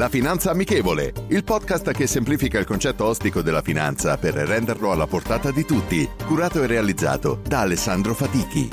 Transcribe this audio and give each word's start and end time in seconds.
La 0.00 0.08
Finanza 0.08 0.50
Amichevole, 0.50 1.12
il 1.28 1.44
podcast 1.44 1.92
che 1.92 2.06
semplifica 2.06 2.58
il 2.58 2.64
concetto 2.64 3.04
ostico 3.04 3.42
della 3.42 3.60
finanza 3.60 4.16
per 4.16 4.32
renderlo 4.32 4.92
alla 4.92 5.06
portata 5.06 5.50
di 5.50 5.66
tutti, 5.66 6.08
curato 6.24 6.62
e 6.62 6.66
realizzato 6.66 7.42
da 7.46 7.60
Alessandro 7.60 8.14
Fatichi. 8.14 8.70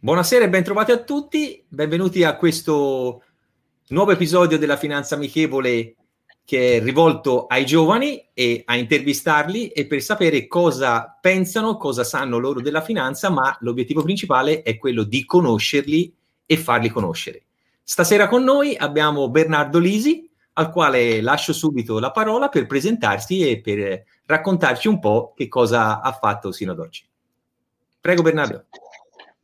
Buonasera 0.00 0.44
e 0.44 0.50
bentrovati 0.50 0.92
a 0.92 1.02
tutti, 1.02 1.64
benvenuti 1.66 2.24
a 2.24 2.36
questo 2.36 3.22
nuovo 3.88 4.10
episodio 4.10 4.58
della 4.58 4.76
Finanza 4.76 5.14
Amichevole 5.14 5.94
che 6.44 6.76
è 6.76 6.82
rivolto 6.82 7.46
ai 7.46 7.64
giovani 7.64 8.22
e 8.34 8.62
a 8.66 8.76
intervistarli 8.76 9.68
e 9.68 9.86
per 9.86 10.02
sapere 10.02 10.46
cosa 10.46 11.16
pensano, 11.18 11.76
cosa 11.76 12.04
sanno 12.04 12.38
loro 12.38 12.60
della 12.60 12.82
finanza, 12.82 13.30
ma 13.30 13.56
l'obiettivo 13.60 14.02
principale 14.02 14.62
è 14.62 14.76
quello 14.76 15.04
di 15.04 15.24
conoscerli 15.24 16.14
e 16.44 16.56
farli 16.56 16.90
conoscere. 16.90 17.44
Stasera 17.82 18.28
con 18.28 18.44
noi 18.44 18.76
abbiamo 18.76 19.30
Bernardo 19.30 19.78
Lisi, 19.78 20.28
al 20.54 20.70
quale 20.70 21.20
lascio 21.20 21.52
subito 21.52 21.98
la 21.98 22.10
parola 22.10 22.48
per 22.48 22.66
presentarsi 22.66 23.48
e 23.48 23.60
per 23.60 24.04
raccontarci 24.26 24.88
un 24.88 25.00
po' 25.00 25.32
che 25.34 25.48
cosa 25.48 26.00
ha 26.00 26.12
fatto 26.12 26.52
sino 26.52 26.72
ad 26.72 26.78
oggi. 26.78 27.04
Prego 28.00 28.22
Bernardo. 28.22 28.66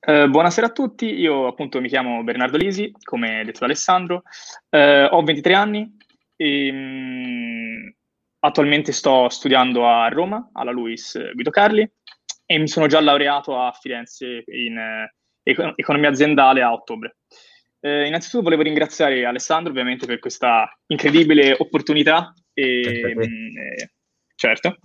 Eh, 0.02 0.28
buonasera 0.28 0.68
a 0.68 0.70
tutti, 0.70 1.06
io 1.06 1.46
appunto 1.46 1.80
mi 1.80 1.88
chiamo 1.88 2.22
Bernardo 2.22 2.56
Lisi, 2.56 2.92
come 3.02 3.42
detto 3.44 3.60
da 3.60 3.66
Alessandro, 3.66 4.22
eh, 4.70 5.04
ho 5.04 5.22
23 5.22 5.54
anni, 5.54 5.96
e, 6.40 6.70
um, 6.70 7.94
attualmente 8.38 8.92
sto 8.92 9.28
studiando 9.28 9.86
a 9.86 10.08
Roma, 10.08 10.48
alla 10.54 10.70
Luis 10.70 11.18
Guido 11.34 11.50
Carli, 11.50 11.86
e 12.46 12.58
mi 12.58 12.66
sono 12.66 12.86
già 12.86 12.98
laureato 12.98 13.60
a 13.60 13.70
Firenze 13.72 14.42
in 14.46 14.78
eh, 14.78 15.14
econ- 15.42 15.74
economia 15.76 16.08
aziendale 16.08 16.62
a 16.62 16.72
ottobre. 16.72 17.18
Eh, 17.78 18.06
innanzitutto 18.06 18.44
volevo 18.44 18.62
ringraziare 18.62 19.26
Alessandro 19.26 19.70
ovviamente 19.70 20.06
per 20.06 20.18
questa 20.18 20.66
incredibile 20.86 21.54
opportunità 21.58 22.32
e, 22.54 23.14
mh, 23.14 23.58
eh, 23.58 23.90
certo, 24.34 24.78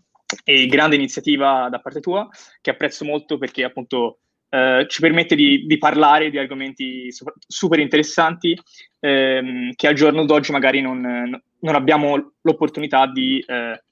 e 0.44 0.68
grande 0.68 0.96
iniziativa 0.96 1.70
da 1.70 1.80
parte 1.80 2.02
tua 2.02 2.28
che 2.60 2.72
apprezzo 2.72 3.06
molto 3.06 3.38
perché 3.38 3.64
appunto 3.64 4.20
eh, 4.50 4.86
ci 4.88 5.02
permette 5.02 5.36
di, 5.36 5.66
di, 5.66 5.78
parlare 5.78 6.30
di 6.30 6.38
argomenti 6.38 7.10
super 7.48 7.80
interessanti 7.80 8.58
ehm, 9.00 9.74
che 9.76 9.88
al 9.88 9.96
giorno 9.96 10.26
d'oggi 10.26 10.52
magari 10.52 10.82
non, 10.82 11.02
non 11.02 11.76
abbiamo 11.76 12.34
l'opportunità 12.42 13.08
di 13.08 13.44
eh, 13.46 13.84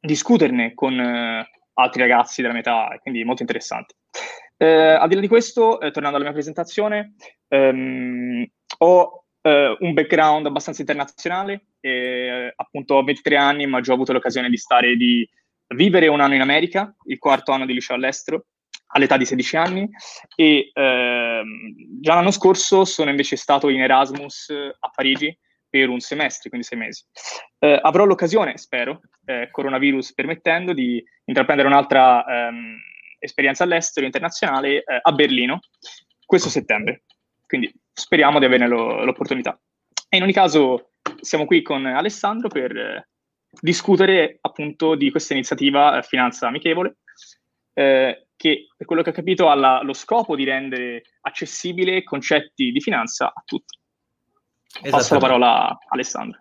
discuterne 0.00 0.74
con 0.74 0.98
eh, 0.98 1.50
altri 1.74 2.00
ragazzi 2.00 2.40
della 2.40 2.54
metà, 2.54 2.96
quindi 3.02 3.24
molto 3.24 3.42
interessanti. 3.42 3.94
Eh, 4.56 4.66
al 4.66 5.08
di 5.08 5.14
là 5.14 5.20
di 5.20 5.28
questo, 5.28 5.80
eh, 5.80 5.90
tornando 5.90 6.16
alla 6.16 6.26
mia 6.26 6.34
presentazione, 6.34 7.14
ehm, 7.48 8.46
ho 8.78 9.14
un 9.42 9.94
background 9.94 10.44
abbastanza 10.44 10.82
internazionale, 10.82 11.68
appunto 12.56 12.96
ho 12.96 13.02
23 13.02 13.36
anni, 13.36 13.66
ma 13.66 13.80
già 13.80 13.92
ho 13.92 13.94
avuto 13.94 14.12
l'occasione 14.12 14.50
di 14.50 14.58
stare 14.58 14.96
di 14.96 15.26
vivere 15.68 16.08
un 16.08 16.20
anno 16.20 16.34
in 16.34 16.42
America, 16.42 16.94
il 17.04 17.18
quarto 17.18 17.52
anno 17.52 17.64
di 17.64 17.72
liceo 17.72 17.96
all'estero, 17.96 18.44
all'età 18.92 19.16
di 19.16 19.24
16 19.24 19.56
anni 19.56 19.88
e 20.34 20.70
ehm, 20.72 21.74
già 22.00 22.14
l'anno 22.14 22.30
scorso 22.30 22.84
sono 22.84 23.10
invece 23.10 23.36
stato 23.36 23.68
in 23.68 23.80
Erasmus 23.80 24.50
a 24.50 24.90
Parigi 24.94 25.36
per 25.68 25.88
un 25.88 26.00
semestre, 26.00 26.48
quindi 26.48 26.66
sei 26.66 26.78
mesi. 26.78 27.04
Eh, 27.58 27.78
avrò 27.80 28.04
l'occasione, 28.04 28.58
spero, 28.58 29.00
eh, 29.24 29.48
coronavirus 29.52 30.14
permettendo, 30.14 30.72
di 30.72 31.02
intraprendere 31.24 31.68
un'altra 31.68 32.24
ehm, 32.24 32.76
esperienza 33.18 33.62
all'estero 33.62 34.04
internazionale 34.04 34.78
eh, 34.78 34.98
a 35.00 35.12
Berlino 35.12 35.60
questo 36.26 36.48
settembre. 36.48 37.04
Quindi 37.46 37.72
speriamo 37.92 38.38
di 38.38 38.44
averne 38.44 38.66
lo, 38.66 39.04
l'opportunità. 39.04 39.58
E 40.08 40.16
in 40.16 40.24
ogni 40.24 40.32
caso 40.32 40.90
siamo 41.20 41.44
qui 41.44 41.62
con 41.62 41.86
Alessandro 41.86 42.48
per 42.48 42.76
eh, 42.76 43.08
discutere 43.60 44.38
appunto 44.40 44.94
di 44.94 45.10
questa 45.10 45.34
iniziativa 45.34 45.98
eh, 45.98 46.02
Finanza 46.02 46.48
Amichevole, 46.48 46.96
eh, 47.74 48.26
che 48.40 48.68
per 48.74 48.86
quello 48.86 49.02
che 49.02 49.10
ho 49.10 49.12
capito 49.12 49.50
ha 49.50 49.82
lo 49.82 49.92
scopo 49.92 50.34
di 50.34 50.44
rendere 50.44 51.02
accessibile 51.20 52.02
concetti 52.02 52.70
di 52.70 52.80
finanza 52.80 53.26
a 53.26 53.42
tutti. 53.44 53.78
Passo 54.88 55.12
la 55.12 55.20
parola 55.20 55.68
a 55.68 55.78
Alessandro. 55.90 56.40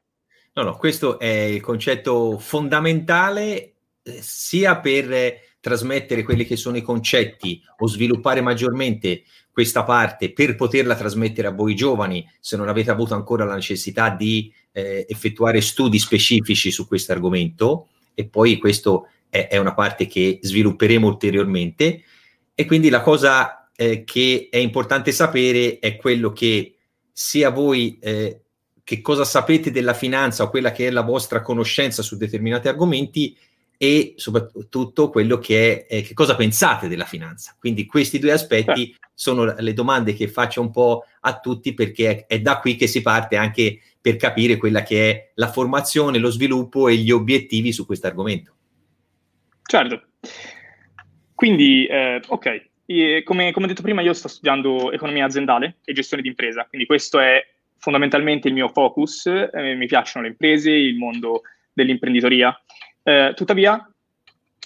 No, 0.53 0.63
no, 0.63 0.77
questo 0.77 1.19
è 1.19 1.27
il 1.27 1.59
concetto 1.59 2.39
fondamentale 2.39 3.73
eh, 4.01 4.21
sia 4.21 4.79
per 4.79 5.11
eh, 5.11 5.41
trasmettere 5.59 6.23
quelli 6.23 6.45
che 6.45 6.55
sono 6.55 6.77
i 6.77 6.81
concetti 6.81 7.61
o 7.79 7.87
sviluppare 7.87 8.39
maggiormente 8.39 9.23
questa 9.51 9.83
parte 9.83 10.31
per 10.31 10.55
poterla 10.55 10.95
trasmettere 10.95 11.49
a 11.49 11.51
voi 11.51 11.75
giovani 11.75 12.25
se 12.39 12.55
non 12.55 12.69
avete 12.69 12.91
avuto 12.91 13.13
ancora 13.13 13.43
la 13.43 13.55
necessità 13.55 14.09
di 14.09 14.53
eh, 14.71 15.05
effettuare 15.09 15.59
studi 15.59 15.99
specifici 15.99 16.71
su 16.71 16.87
questo 16.87 17.11
argomento 17.11 17.89
e 18.13 18.25
poi 18.25 18.57
questo 18.57 19.09
è, 19.29 19.47
è 19.47 19.57
una 19.57 19.73
parte 19.73 20.07
che 20.07 20.39
svilupperemo 20.41 21.07
ulteriormente. 21.07 22.03
E 22.53 22.65
quindi 22.65 22.89
la 22.89 23.01
cosa 23.01 23.69
eh, 23.75 24.03
che 24.03 24.49
è 24.51 24.57
importante 24.57 25.11
sapere 25.11 25.79
è 25.79 25.95
quello 25.95 26.33
che 26.33 26.75
sia 27.11 27.49
voi 27.49 27.97
eh, 28.01 28.41
che 28.83 29.01
cosa 29.01 29.23
sapete 29.23 29.71
della 29.71 29.93
finanza 29.93 30.43
o 30.43 30.49
quella 30.49 30.71
che 30.71 30.87
è 30.87 30.89
la 30.89 31.03
vostra 31.03 31.41
conoscenza 31.41 32.01
su 32.01 32.17
determinati 32.17 32.67
argomenti 32.67 33.37
e 33.77 34.15
soprattutto 34.17 35.09
quello 35.09 35.37
che 35.37 35.85
è 35.85 35.97
eh, 35.97 36.01
che 36.01 36.13
cosa 36.13 36.35
pensate 36.35 36.89
della 36.89 37.05
finanza. 37.05 37.55
Quindi 37.57 37.85
questi 37.85 38.19
due 38.19 38.33
aspetti 38.33 38.93
sono 39.13 39.55
le 39.57 39.73
domande 39.73 40.13
che 40.13 40.27
faccio 40.27 40.59
un 40.59 40.71
po' 40.71 41.05
a 41.21 41.39
tutti 41.39 41.73
perché 41.73 42.25
è, 42.25 42.35
è 42.35 42.41
da 42.41 42.59
qui 42.59 42.75
che 42.75 42.87
si 42.87 43.01
parte 43.01 43.37
anche 43.37 43.79
per 44.01 44.15
capire 44.17 44.57
quella 44.57 44.83
che 44.83 45.11
è 45.11 45.31
la 45.35 45.51
formazione, 45.51 46.17
lo 46.17 46.29
sviluppo 46.29 46.87
e 46.87 46.95
gli 46.95 47.11
obiettivi 47.11 47.71
su 47.71 47.85
questo 47.85 48.07
argomento. 48.07 48.55
Certo. 49.69 50.01
Quindi, 51.35 51.85
eh, 51.85 52.19
ok, 52.25 52.69
e 52.87 53.21
come, 53.23 53.51
come, 53.51 53.67
detto 53.67 53.83
prima, 53.83 54.01
io 54.01 54.13
sto 54.13 54.27
studiando 54.27 54.91
economia 54.91 55.25
aziendale 55.25 55.77
e 55.85 55.93
gestione 55.93 56.23
di 56.23 56.29
impresa, 56.29 56.65
quindi 56.67 56.87
questo 56.87 57.19
è 57.19 57.45
fondamentalmente 57.77 58.47
il 58.47 58.55
mio 58.55 58.69
focus. 58.69 59.27
Eh, 59.27 59.75
mi 59.75 59.85
piacciono 59.85 60.25
le 60.25 60.31
imprese, 60.31 60.71
il 60.71 60.97
mondo 60.97 61.43
dell'imprenditoria. 61.71 62.59
Eh, 63.03 63.33
tuttavia, 63.35 63.87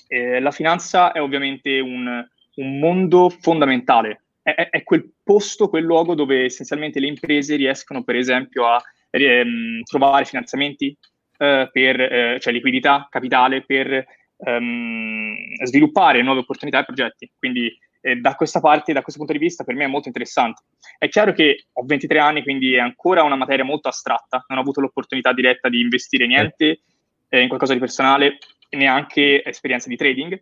eh, 0.08 0.40
la 0.40 0.52
finanza 0.52 1.12
è 1.12 1.22
ovviamente 1.22 1.82
un, 1.82 2.26
un 2.56 2.80
mondo 2.80 3.28
fondamentale. 3.28 4.22
È, 4.42 4.70
è, 4.72 4.84
quel 4.84 5.12
posto, 5.22 5.68
quel 5.68 5.84
luogo 5.84 6.16
dove 6.16 6.46
essenzialmente 6.46 7.02
le 7.02 7.08
imprese 7.08 7.58
riescono, 7.58 8.04
per 8.04 8.16
esempio, 8.16 8.68
a 8.68 8.82
ehm, 9.10 9.84
trovare 9.84 10.24
finanziamenti 10.24 10.98
eh, 11.40 11.70
per, 11.74 12.00
eh, 12.00 12.38
cioè 12.40 12.54
liquidità, 12.54 13.06
capitale 13.12 13.64
per 13.66 14.06
um, 14.38 15.36
sviluppare 15.64 16.22
nuove 16.22 16.42
opportunità 16.42 16.80
e 16.80 16.86
progetti. 16.86 17.32
Quindi 17.38 17.76
eh, 18.02 18.18
da 18.18 18.36
questa 18.36 18.60
parte, 18.60 18.94
da 18.94 19.02
questo 19.02 19.20
punto 19.20 19.38
di 19.38 19.44
vista, 19.44 19.64
per 19.64 19.76
me 19.76 19.86
è 19.86 19.88
molto 19.88 20.10
interessante. 20.10 20.64
È 20.98 21.08
chiaro 21.08 21.32
che 21.32 21.68
ho 21.72 21.86
23 21.86 22.20
anni, 22.20 22.44
quindi 22.44 22.74
è 22.74 22.80
ancora 22.80 23.24
una 23.24 23.36
materia 23.36 23.64
molto 23.64 23.88
astratta, 23.88 24.44
non 24.48 24.58
ho 24.58 24.62
avuto 24.62 24.82
l'opportunità 24.82 25.34
diretta 25.34 25.70
di 25.70 25.80
investire 25.80 26.28
niente 26.28 26.82
eh, 27.30 27.42
in 27.42 27.48
qualcosa 27.48 27.74
di 27.74 27.80
personale, 27.80 28.38
neanche 28.72 29.44
esperienza 29.44 29.88
di 29.88 29.96
trading, 29.96 30.42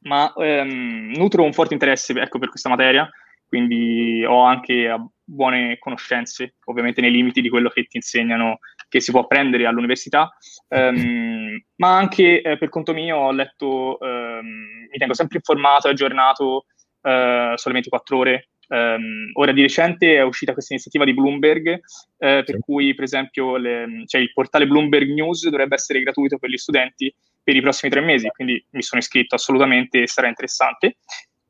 ma 0.00 0.32
ehm, 0.36 1.12
nutro 1.14 1.44
un 1.44 1.52
forte 1.52 1.74
interesse 1.74 2.12
ecco, 2.18 2.38
per 2.38 2.48
questa 2.48 2.68
materia, 2.68 3.08
quindi 3.46 4.24
ho 4.24 4.42
anche 4.42 4.92
buone 5.22 5.78
conoscenze, 5.78 6.54
ovviamente 6.64 7.00
nei 7.00 7.10
limiti 7.10 7.40
di 7.40 7.48
quello 7.48 7.68
che 7.68 7.84
ti 7.84 7.96
insegnano 7.96 8.58
che 8.90 9.00
si 9.00 9.12
può 9.12 9.20
apprendere 9.20 9.66
all'università, 9.66 10.36
um, 10.68 11.58
ma 11.76 11.96
anche 11.96 12.42
eh, 12.42 12.58
per 12.58 12.68
conto 12.68 12.92
mio 12.92 13.16
ho 13.16 13.30
letto, 13.30 13.96
um, 14.00 14.88
mi 14.90 14.98
tengo 14.98 15.14
sempre 15.14 15.38
informato 15.38 15.86
e 15.86 15.92
aggiornato 15.92 16.66
uh, 17.02 17.56
sole 17.56 17.74
24 17.74 18.18
ore. 18.18 18.48
Um, 18.66 19.30
ora 19.34 19.52
di 19.52 19.62
recente 19.62 20.16
è 20.16 20.22
uscita 20.22 20.52
questa 20.52 20.74
iniziativa 20.74 21.04
di 21.04 21.14
Bloomberg, 21.14 21.80
eh, 22.18 22.42
per 22.44 22.58
cui 22.60 22.94
per 22.94 23.04
esempio 23.04 23.56
le, 23.56 24.04
cioè 24.06 24.20
il 24.20 24.32
portale 24.32 24.66
Bloomberg 24.66 25.08
News 25.12 25.48
dovrebbe 25.48 25.74
essere 25.74 26.00
gratuito 26.00 26.38
per 26.38 26.50
gli 26.50 26.56
studenti 26.56 27.12
per 27.42 27.56
i 27.56 27.62
prossimi 27.62 27.90
tre 27.90 28.00
mesi, 28.00 28.28
quindi 28.28 28.64
mi 28.70 28.82
sono 28.82 29.00
iscritto 29.00 29.34
assolutamente, 29.34 30.06
sarà 30.06 30.28
interessante. 30.28 30.98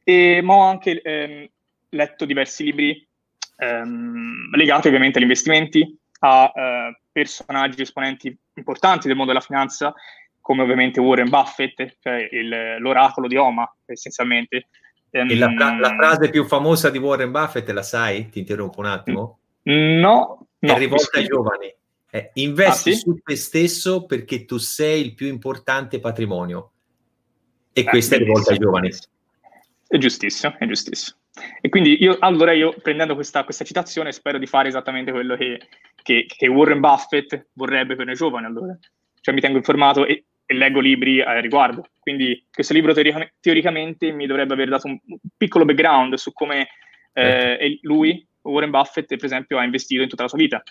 E, 0.02 0.40
ma 0.42 0.54
ho 0.54 0.62
anche 0.62 1.00
ehm, 1.02 1.46
letto 1.90 2.24
diversi 2.24 2.64
libri 2.64 3.06
ehm, 3.56 4.54
legati 4.56 4.86
ovviamente 4.86 5.18
agli 5.18 5.24
investimenti, 5.24 5.98
a 6.20 6.52
eh, 6.54 6.99
personaggi 7.10 7.82
esponenti 7.82 8.36
importanti 8.54 9.06
del 9.06 9.16
mondo 9.16 9.32
della 9.32 9.44
finanza, 9.44 9.94
come 10.40 10.62
ovviamente 10.62 11.00
Warren 11.00 11.28
Buffett, 11.28 11.96
cioè 12.00 12.28
il, 12.30 12.76
l'oracolo 12.78 13.26
di 13.26 13.36
Oma, 13.36 13.70
essenzialmente. 13.84 14.68
E 15.10 15.36
la, 15.36 15.48
la, 15.48 15.94
frase 15.96 16.30
più 16.30 16.44
famosa 16.44 16.88
di 16.88 16.98
Warren 16.98 17.32
Buffett, 17.32 17.68
la 17.70 17.82
sai? 17.82 18.28
Ti 18.28 18.38
interrompo 18.38 18.78
un 18.80 18.86
attimo. 18.86 19.38
No, 19.62 20.46
no. 20.58 20.74
È 20.74 20.78
rivolta 20.78 21.18
ai 21.18 21.26
giovani. 21.26 21.74
Eh, 22.12 22.30
investi 22.34 22.90
ah, 22.90 22.94
sì? 22.94 22.98
su 22.98 23.20
te 23.22 23.36
stesso 23.36 24.04
perché 24.04 24.44
tu 24.44 24.56
sei 24.58 25.04
il 25.04 25.14
più 25.14 25.26
importante 25.26 26.00
patrimonio. 26.00 26.72
E 27.72 27.80
eh, 27.80 27.84
questa 27.84 28.16
è 28.16 28.18
rivolta 28.18 28.52
ai 28.52 28.58
giovani. 28.58 28.90
È 29.86 29.96
giustissimo, 29.98 30.54
è 30.58 30.66
giustissimo. 30.66 31.18
E 31.60 31.68
quindi 31.68 32.02
io, 32.02 32.16
allora 32.20 32.52
io 32.52 32.74
prendendo 32.82 33.14
questa, 33.14 33.44
questa 33.44 33.64
citazione 33.64 34.12
spero 34.12 34.38
di 34.38 34.46
fare 34.46 34.68
esattamente 34.68 35.12
quello 35.12 35.36
che, 35.36 35.60
che, 36.02 36.26
che, 36.26 36.46
Warren 36.48 36.80
Buffett 36.80 37.48
vorrebbe 37.52 37.96
per 37.96 38.06
noi 38.06 38.14
giovani. 38.14 38.46
Allora. 38.46 38.76
Cioè 39.20 39.34
mi 39.34 39.40
tengo 39.40 39.58
informato 39.58 40.06
e, 40.06 40.24
e 40.46 40.54
leggo 40.54 40.80
libri 40.80 41.20
a 41.20 41.38
riguardo. 41.40 41.86
Quindi 41.98 42.46
questo 42.50 42.72
libro 42.72 42.94
teorica, 42.94 43.28
teoricamente 43.40 44.10
mi 44.12 44.26
dovrebbe 44.26 44.54
aver 44.54 44.68
dato 44.68 44.86
un, 44.86 44.98
piccolo 45.36 45.64
background 45.64 46.14
su 46.14 46.32
come 46.32 46.68
eh, 47.12 47.22
certo. 47.22 47.78
lui, 47.82 48.26
Warren 48.42 48.70
Buffett, 48.70 49.06
per 49.06 49.24
esempio, 49.24 49.58
ha 49.58 49.64
investito 49.64 50.02
in 50.02 50.08
tutta 50.08 50.22
la 50.22 50.28
sua 50.28 50.38
vita 50.38 50.62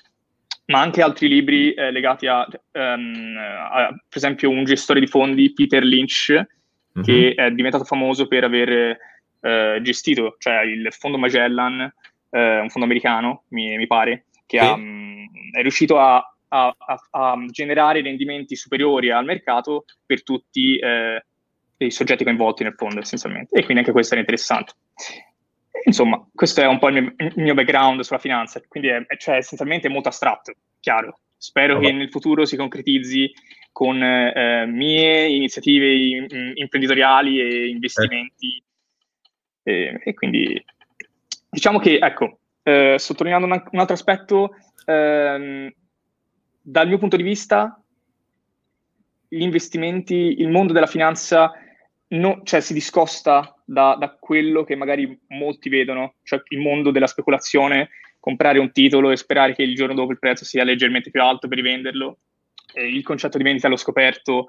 ma 0.69 0.81
anche 0.81 1.01
altri 1.01 1.27
libri 1.27 1.73
eh, 1.73 1.91
legati 1.91 2.27
a, 2.27 2.47
um, 2.73 3.35
a, 3.37 3.87
per 3.87 4.17
esempio, 4.17 4.49
un 4.49 4.63
gestore 4.65 4.99
di 4.99 5.07
fondi, 5.07 5.51
Peter 5.51 5.83
Lynch, 5.83 6.31
mm-hmm. 6.31 7.03
che 7.03 7.33
è 7.35 7.51
diventato 7.51 7.83
famoso 7.83 8.27
per 8.27 8.43
aver 8.43 8.97
eh, 9.41 9.79
gestito, 9.81 10.35
cioè 10.37 10.61
il 10.61 10.87
fondo 10.91 11.17
Magellan, 11.17 11.81
eh, 12.29 12.59
un 12.59 12.69
fondo 12.69 12.87
americano, 12.87 13.43
mi, 13.49 13.77
mi 13.77 13.87
pare, 13.87 14.25
che 14.45 14.59
sì. 14.59 14.65
ha, 14.65 14.73
um, 14.73 15.25
è 15.51 15.61
riuscito 15.61 15.99
a, 15.99 16.23
a, 16.49 17.45
generare 17.49 18.01
rendimenti 18.01 18.55
superiori 18.55 19.11
al 19.11 19.25
mercato 19.25 19.85
per 20.05 20.23
tutti 20.23 20.77
eh, 20.77 21.23
i 21.77 21.91
soggetti 21.91 22.23
coinvolti 22.23 22.63
nel 22.63 22.75
fondo, 22.75 22.99
essenzialmente. 22.99 23.55
E 23.55 23.63
quindi 23.63 23.79
anche 23.79 23.91
questo 23.91 24.15
è 24.15 24.19
interessante. 24.19 24.73
Insomma, 25.85 26.27
questo 26.33 26.61
è 26.61 26.67
un 26.67 26.79
po' 26.79 26.89
il 26.89 27.01
mio, 27.01 27.13
il 27.17 27.33
mio 27.35 27.53
background 27.53 28.01
sulla 28.01 28.19
finanza, 28.19 28.61
quindi 28.67 28.89
è, 28.89 29.05
cioè, 29.17 29.37
essenzialmente 29.37 29.87
molto 29.87 30.09
astratto, 30.09 30.53
chiaro. 30.79 31.19
Spero 31.37 31.77
allora. 31.77 31.87
che 31.87 31.93
nel 31.93 32.09
futuro 32.09 32.45
si 32.45 32.57
concretizzi 32.57 33.31
con 33.71 34.01
eh, 34.03 34.65
mie 34.65 35.27
iniziative 35.27 35.93
in, 35.93 36.51
imprenditoriali 36.55 37.39
e 37.39 37.69
investimenti. 37.69 38.61
E, 39.69 40.01
e, 40.03 40.13
quindi 40.15 40.63
diciamo 41.47 41.77
che, 41.77 41.99
ecco, 42.01 42.39
eh, 42.63 42.95
sottolineando 42.97 43.45
un, 43.45 43.63
un, 43.71 43.79
altro 43.79 43.93
aspetto, 43.93 44.55
ehm, 44.85 45.71
dal 46.59 46.87
mio 46.87 46.97
punto 46.97 47.15
di 47.15 47.23
vista, 47.23 47.79
gli 49.27 49.41
investimenti, 49.41 50.41
il 50.41 50.49
mondo 50.49 50.73
della 50.73 50.87
finanza 50.87 51.51
no, 52.07 52.41
cioè, 52.43 52.61
si 52.61 52.73
discosta 52.73 53.55
da, 53.63 53.95
da, 53.99 54.17
quello 54.19 54.63
che 54.63 54.75
magari 54.75 55.19
molti 55.27 55.69
vedono, 55.69 56.15
cioè 56.23 56.41
il 56.47 56.59
mondo 56.59 56.89
della 56.89 57.05
speculazione, 57.05 57.89
comprare 58.19 58.57
un 58.57 58.71
titolo 58.71 59.11
e 59.11 59.17
sperare 59.17 59.53
che 59.53 59.61
il 59.61 59.75
giorno 59.75 59.93
dopo 59.93 60.11
il 60.11 60.19
prezzo 60.19 60.45
sia 60.45 60.63
leggermente 60.63 61.11
più 61.11 61.21
alto 61.21 61.47
per 61.47 61.57
rivenderlo, 61.57 62.17
eh, 62.73 62.87
il 62.87 63.03
concetto 63.03 63.37
di 63.37 63.43
vendita 63.43 63.67
allo 63.67 63.77
scoperto, 63.77 64.47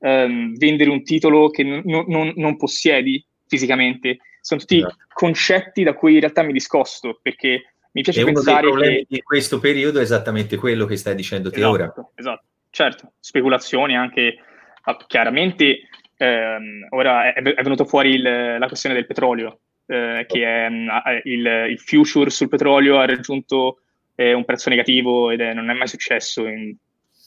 ehm, 0.00 0.56
vendere 0.56 0.88
un 0.88 1.02
titolo 1.04 1.50
che 1.50 1.62
n- 1.62 1.82
n- 1.84 2.32
non 2.36 2.56
possiedi 2.56 3.22
fisicamente, 3.46 4.16
sono 4.42 4.60
tutti 4.60 4.78
esatto. 4.78 4.96
concetti 5.12 5.84
da 5.84 5.94
cui 5.94 6.14
in 6.14 6.20
realtà 6.20 6.42
mi 6.42 6.52
discosto, 6.52 7.18
perché 7.22 7.74
mi 7.92 8.02
piace 8.02 8.22
e 8.22 8.24
pensare 8.24 8.66
uno 8.66 8.80
dei 8.80 8.86
problemi 8.86 9.06
che... 9.06 9.06
di 9.08 9.22
questo 9.22 9.60
periodo 9.60 10.00
è 10.00 10.02
esattamente 10.02 10.56
quello 10.56 10.84
che 10.84 10.96
stai 10.96 11.14
dicendo 11.14 11.50
te 11.50 11.58
esatto, 11.58 11.72
ora. 11.72 11.94
Esatto, 12.14 12.44
certo, 12.70 13.12
speculazioni 13.20 13.96
anche 13.96 14.36
ah, 14.82 14.96
chiaramente 15.06 15.88
ehm, 16.16 16.86
ora 16.90 17.32
è, 17.32 17.40
è 17.40 17.62
venuto 17.62 17.84
fuori 17.84 18.14
il, 18.14 18.58
la 18.58 18.66
questione 18.66 18.96
del 18.96 19.06
petrolio, 19.06 19.60
eh, 19.86 20.24
che 20.26 20.44
è 20.44 20.68
mm, 20.68 20.88
il, 21.24 21.66
il, 21.70 21.78
future 21.78 22.30
sul 22.30 22.48
petrolio 22.48 22.98
ha 22.98 23.06
raggiunto 23.06 23.82
eh, 24.16 24.32
un 24.32 24.44
prezzo 24.44 24.70
negativo 24.70 25.30
ed 25.30 25.40
è, 25.40 25.54
non 25.54 25.70
è 25.70 25.74
mai 25.74 25.88
successo 25.88 26.46
in, 26.46 26.74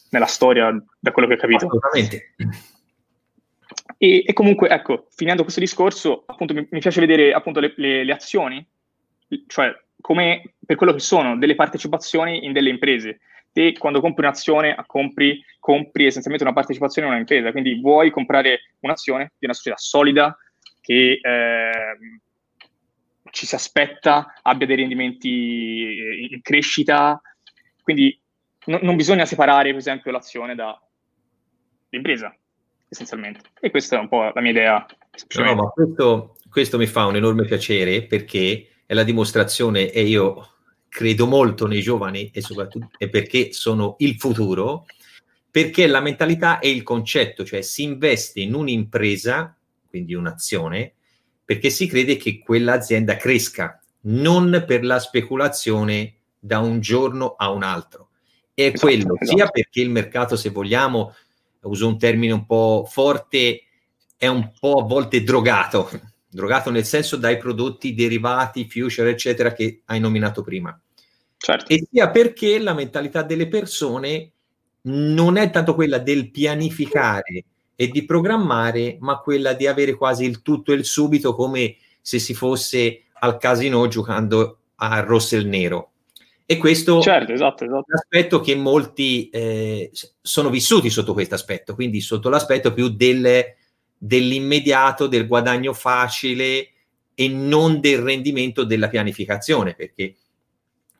nella 0.10 0.26
storia, 0.26 0.70
da 1.00 1.12
quello 1.12 1.28
che 1.30 1.36
ho 1.36 1.38
capito. 1.38 1.66
Assolutamente. 1.66 2.34
E, 3.97 4.24
e, 4.25 4.33
comunque, 4.33 4.69
ecco, 4.69 5.07
finendo 5.15 5.44
questo 5.44 5.62
discorso, 5.62 6.24
appunto, 6.25 6.53
mi, 6.53 6.68
mi 6.69 6.80
piace 6.80 7.00
vedere 7.00 7.33
appunto 7.33 7.59
le, 7.59 7.74
le, 7.77 8.03
le 8.03 8.12
azioni, 8.12 8.65
cioè 9.47 9.74
come 10.01 10.53
per 10.63 10.75
quello 10.75 10.94
che 10.94 11.00
sono 11.00 11.38
delle 11.38 11.56
partecipazioni 11.56 12.45
in 12.45 12.53
delle 12.53 12.69
imprese. 12.69 13.21
Te 13.51 13.74
quando 13.74 14.01
compri 14.01 14.25
un'azione 14.25 14.75
compri, 14.86 15.42
compri 15.59 16.06
essenzialmente 16.06 16.44
una 16.45 16.53
partecipazione 16.53 17.07
in 17.07 17.13
una 17.13 17.21
impresa, 17.21 17.51
quindi 17.51 17.80
vuoi 17.80 18.12
comprare 18.12 18.74
un'azione 18.81 19.31
di 19.39 19.45
una 19.45 19.53
società 19.53 19.77
solida 19.77 20.38
che 20.81 21.19
eh, 21.21 21.97
ci 23.31 23.45
si 23.45 23.56
aspetta 23.56 24.33
abbia 24.42 24.68
dei 24.68 24.75
rendimenti 24.75 26.30
in 26.31 26.42
crescita, 26.42 27.19
quindi 27.81 28.19
no, 28.65 28.80
non 28.81 28.95
bisogna 28.95 29.25
separare 29.25 29.69
per 29.69 29.80
esempio 29.80 30.12
l'azione 30.12 30.53
dall'impresa 30.53 32.38
essenzialmente. 32.88 33.42
E 33.60 33.70
questa 33.72 33.98
è 33.98 34.00
un 34.00 34.08
po' 34.08 34.32
la 34.34 34.42
mia 34.42 34.52
idea. 34.52 34.86
No, 35.38 35.56
ma 35.56 35.68
questo, 35.70 36.36
questo 36.50 36.78
mi 36.78 36.88
fa 36.88 37.06
un 37.06 37.16
enorme 37.16 37.46
piacere 37.46 38.04
perché 38.04 38.70
è 38.86 38.94
la 38.94 39.04
dimostrazione, 39.04 39.92
e 39.92 40.04
io 40.04 40.50
credo 40.88 41.26
molto 41.26 41.68
nei 41.68 41.82
giovani 41.82 42.30
e 42.34 42.42
soprattutto 42.42 42.92
e 42.98 43.10
perché 43.10 43.52
sono 43.52 43.96
il 44.00 44.16
futuro, 44.18 44.86
perché 45.52 45.88
la 45.88 46.02
mentalità 46.02 46.60
è 46.60 46.68
il 46.68 46.84
concetto, 46.84 47.44
cioè 47.44 47.62
si 47.62 47.84
investe 47.84 48.42
in 48.42 48.54
un'impresa, 48.54 49.58
quindi 49.88 50.14
un'azione, 50.14 50.94
perché 51.44 51.70
si 51.70 51.88
crede 51.88 52.18
che 52.18 52.40
quell'azienda 52.40 53.16
cresca, 53.18 53.80
non 54.02 54.64
per 54.68 54.84
la 54.84 55.00
speculazione 55.00 56.16
da 56.40 56.60
un 56.60 56.80
giorno 56.80 57.36
a 57.38 57.52
un 57.52 57.64
altro. 57.64 58.10
E 58.54 58.66
esatto, 58.66 58.80
quello 58.80 59.16
esatto. 59.20 59.38
sia 59.38 59.48
perché 59.48 59.81
il 59.81 59.90
mercato, 59.90 60.36
se 60.36 60.50
vogliamo, 60.50 61.14
uso 61.68 61.88
un 61.88 61.98
termine 61.98 62.34
un 62.34 62.46
po' 62.46 62.88
forte, 62.90 63.62
è 64.18 64.28
un 64.28 64.52
po' 64.60 64.82
a 64.82 64.86
volte 64.86 65.24
drogato, 65.24 65.90
drogato 66.30 66.72
nel 66.72 66.86
senso 66.86 67.18
dai 67.18 67.38
prodotti 67.38 67.94
derivati, 67.94 68.69
future, 68.69 69.10
eccetera, 69.10 69.54
che 69.54 69.81
hai 69.86 70.00
nominato 70.00 70.42
prima. 70.42 70.78
Certo. 71.38 71.72
E 71.72 71.88
sia 71.90 72.10
perché 72.10 72.60
la 72.60 72.74
mentalità 72.74 73.22
delle 73.22 73.48
persone 73.48 74.31
non 74.84 75.38
è 75.38 75.50
tanto 75.50 75.76
quella 75.76 75.98
del 75.98 76.31
pianificare 76.31 77.44
e 77.76 77.88
di 77.90 78.06
programmare, 78.06 78.98
ma 79.00 79.19
quella 79.19 79.54
di 79.54 79.68
avere 79.68 79.95
quasi 79.95 80.26
il 80.26 80.42
tutto 80.42 80.72
e 80.72 80.76
il 80.76 80.86
subito 80.86 81.36
come 81.36 81.76
se 82.02 82.19
si 82.19 82.34
fosse 82.34 83.04
al 83.19 83.38
casino 83.38 83.88
giocando 83.88 84.60
a 84.76 85.00
rosso 85.02 85.36
e 85.36 85.44
nero. 85.44 85.92
E 86.47 86.57
questo 86.57 87.02
certo, 87.02 87.33
esatto, 87.33 87.64
esatto. 87.64 87.85
è 87.87 87.94
un 87.94 87.97
aspetto 87.97 88.40
che 88.40 88.56
molti 88.56 89.30
eh, 89.30 89.90
sono 90.21 90.49
vissuti 90.52 90.92
sotto 90.92 91.14
questo 91.14 91.33
aspetto, 91.33 91.73
quindi 91.73 92.02
sotto 92.02 92.30
l'aspetto 92.30 92.71
più 92.71 92.90
del, 92.90 93.44
dell'immediato, 93.97 95.07
del 95.07 95.25
guadagno 95.25 95.73
facile 95.73 96.69
e 97.16 97.28
non 97.30 97.80
del 97.80 97.99
rendimento 97.99 98.64
della 98.64 98.90
pianificazione, 98.90 99.73
perché 99.73 100.16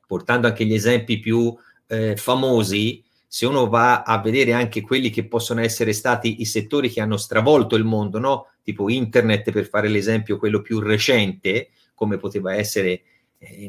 portando 0.08 0.48
anche 0.48 0.66
gli 0.66 0.74
esempi 0.74 1.20
più 1.20 1.56
eh, 1.88 2.16
famosi, 2.16 3.04
se 3.28 3.46
uno 3.46 3.68
va 3.68 4.02
a 4.02 4.20
vedere 4.22 4.54
anche 4.54 4.82
quelli 4.82 5.10
che 5.12 5.28
possono 5.28 5.62
essere 5.62 5.94
stati 5.94 6.42
i 6.42 6.46
settori 6.46 6.90
che 6.90 7.02
hanno 7.02 7.18
stravolto 7.18 7.76
il 7.76 7.84
mondo, 7.84 8.18
no? 8.18 8.48
tipo 8.64 8.90
internet 8.90 9.52
per 9.52 9.68
fare 9.68 9.90
l'esempio 9.90 10.38
quello 10.38 10.62
più 10.62 10.80
recente, 10.80 11.70
come 11.94 12.18
poteva 12.18 12.56
essere 12.56 13.02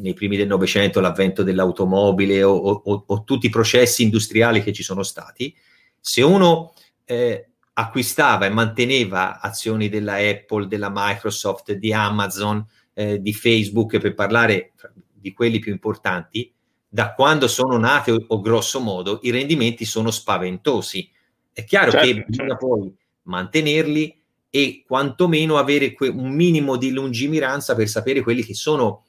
nei 0.00 0.14
primi 0.14 0.36
del 0.36 0.46
Novecento 0.46 1.00
l'avvento 1.00 1.42
dell'automobile 1.42 2.42
o, 2.42 2.54
o, 2.54 3.04
o, 3.06 3.24
tutti 3.24 3.46
i 3.46 3.50
processi 3.50 4.02
industriali 4.02 4.62
che 4.62 4.72
ci 4.72 4.82
sono 4.82 5.02
stati, 5.02 5.54
se 6.00 6.22
uno 6.22 6.72
eh, 7.04 7.48
acquistava 7.74 8.46
e 8.46 8.50
manteneva 8.50 9.40
azioni 9.40 9.88
della 9.88 10.14
Apple, 10.14 10.66
della 10.66 10.90
Microsoft, 10.92 11.72
di 11.72 11.92
Amazon, 11.92 12.64
eh, 12.94 13.20
di 13.20 13.34
Facebook, 13.34 13.98
per 13.98 14.14
parlare 14.14 14.72
di 15.12 15.32
quelli 15.32 15.58
più 15.58 15.72
importanti, 15.72 16.50
da 16.88 17.12
quando 17.12 17.48
sono 17.48 17.76
nate 17.76 18.12
o, 18.12 18.24
o 18.28 18.40
grosso 18.40 18.80
modo 18.80 19.18
i 19.22 19.30
rendimenti 19.30 19.84
sono 19.84 20.10
spaventosi. 20.10 21.10
È 21.52 21.64
chiaro 21.64 21.90
certo, 21.90 22.06
che 22.06 22.24
bisogna 22.26 22.48
certo. 22.50 22.66
poi 22.66 22.94
mantenerli 23.22 24.18
e 24.48 24.84
quantomeno 24.86 25.58
avere 25.58 25.92
que- 25.92 26.08
un 26.08 26.30
minimo 26.30 26.76
di 26.76 26.90
lungimiranza 26.90 27.74
per 27.74 27.88
sapere 27.88 28.22
quelli 28.22 28.42
che 28.42 28.54
sono 28.54 29.04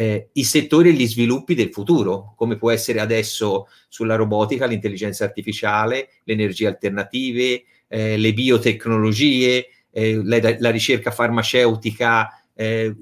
eh, 0.00 0.28
i 0.34 0.44
settori 0.44 0.90
e 0.90 0.92
gli 0.92 1.08
sviluppi 1.08 1.56
del 1.56 1.72
futuro, 1.72 2.32
come 2.36 2.56
può 2.56 2.70
essere 2.70 3.00
adesso 3.00 3.66
sulla 3.88 4.14
robotica, 4.14 4.64
l'intelligenza 4.64 5.24
artificiale, 5.24 6.10
le 6.22 6.34
energie 6.34 6.68
alternative, 6.68 7.64
eh, 7.88 8.16
le 8.16 8.32
biotecnologie, 8.32 9.66
eh, 9.90 10.20
la, 10.22 10.54
la, 10.60 10.70
ricerca 10.70 11.10
farmaceutica, 11.10 12.28
eh, 12.54 12.94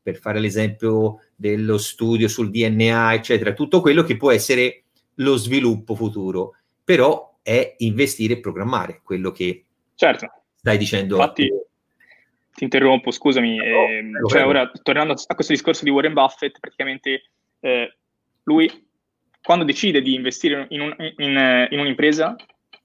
per 0.00 0.16
fare 0.16 0.40
l'esempio 0.40 1.18
dello 1.36 1.76
studio 1.76 2.26
sul 2.26 2.48
DNA, 2.48 3.12
eccetera, 3.12 3.52
tutto 3.52 3.82
quello 3.82 4.02
che 4.02 4.16
può 4.16 4.30
essere 4.30 4.84
lo 5.16 5.36
sviluppo 5.36 5.94
futuro, 5.94 6.54
però 6.82 7.36
è 7.42 7.74
investire 7.80 8.32
e 8.32 8.40
programmare 8.40 9.02
quello 9.04 9.30
che 9.30 9.66
certo. 9.94 10.26
stai 10.56 10.78
dicendo. 10.78 11.16
Infatti, 11.16 11.50
ti 12.54 12.64
interrompo, 12.64 13.10
scusami. 13.10 13.56
No, 13.56 13.64
eh, 13.64 14.10
cioè, 14.28 14.46
ora, 14.46 14.70
tornando 14.82 15.14
a 15.26 15.34
questo 15.34 15.52
discorso 15.52 15.84
di 15.84 15.90
Warren 15.90 16.12
Buffett, 16.12 16.58
praticamente 16.58 17.30
eh, 17.60 17.96
lui, 18.44 18.88
quando 19.42 19.64
decide 19.64 20.02
di 20.02 20.14
investire 20.14 20.66
in, 20.70 20.80
un, 20.80 20.94
in, 20.98 21.68
in, 21.70 21.78
un'impresa, 21.78 22.36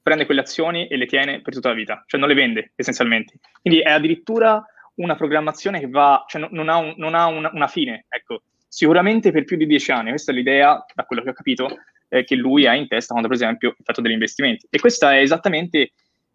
prende 0.02 0.26
quelle 0.26 0.42
azioni 0.42 0.88
e 0.88 0.98
le 0.98 1.06
tiene 1.06 1.42
per 1.42 1.54
tutta 1.54 1.70
la 1.70 1.76
vita, 1.76 2.04
cioè 2.08 2.20
non 2.20 2.30
le 2.30 2.36
vende 2.36 2.72
essenzialmente. 2.76 3.40
Quindi 3.62 3.82
è 3.82 3.90
addirittura 3.90 4.64
una 4.96 5.16
programmazione 5.16 5.80
che 5.80 5.90
va, 5.90 6.24
cioè 6.28 6.48
non 6.50 6.70
ha, 6.70 6.78
un, 6.78 6.94
non 6.98 7.16
ha 7.16 7.26
una, 7.28 7.50
una, 7.54 7.68
fine, 7.68 8.06
ecco. 8.08 8.44
Sicuramente 8.68 9.32
per 9.32 9.46
più 9.46 9.56
di 9.58 9.66
dieci 9.66 9.92
anni, 9.92 10.10
questa 10.10 10.32
è 10.32 10.36
l'idea, 10.36 10.86
da 10.94 11.06
quello 11.06 11.24
che 11.24 11.30
ho 11.30 11.34
capito, 11.34 11.70
eh, 12.10 12.24
che 12.24 12.36
lui 12.36 12.68
ha 12.68 12.76
in 12.76 12.88
testa 12.88 13.14
quando, 13.14 13.30
per 13.30 13.38
esempio, 13.38 13.70
ha 13.70 13.84
fatto 13.84 14.02
degli 14.02 14.12
investimenti. 14.12 14.68
E 14.70 14.80
questa 14.80 15.16
è 15.16 15.22
esattamente, 15.22 15.94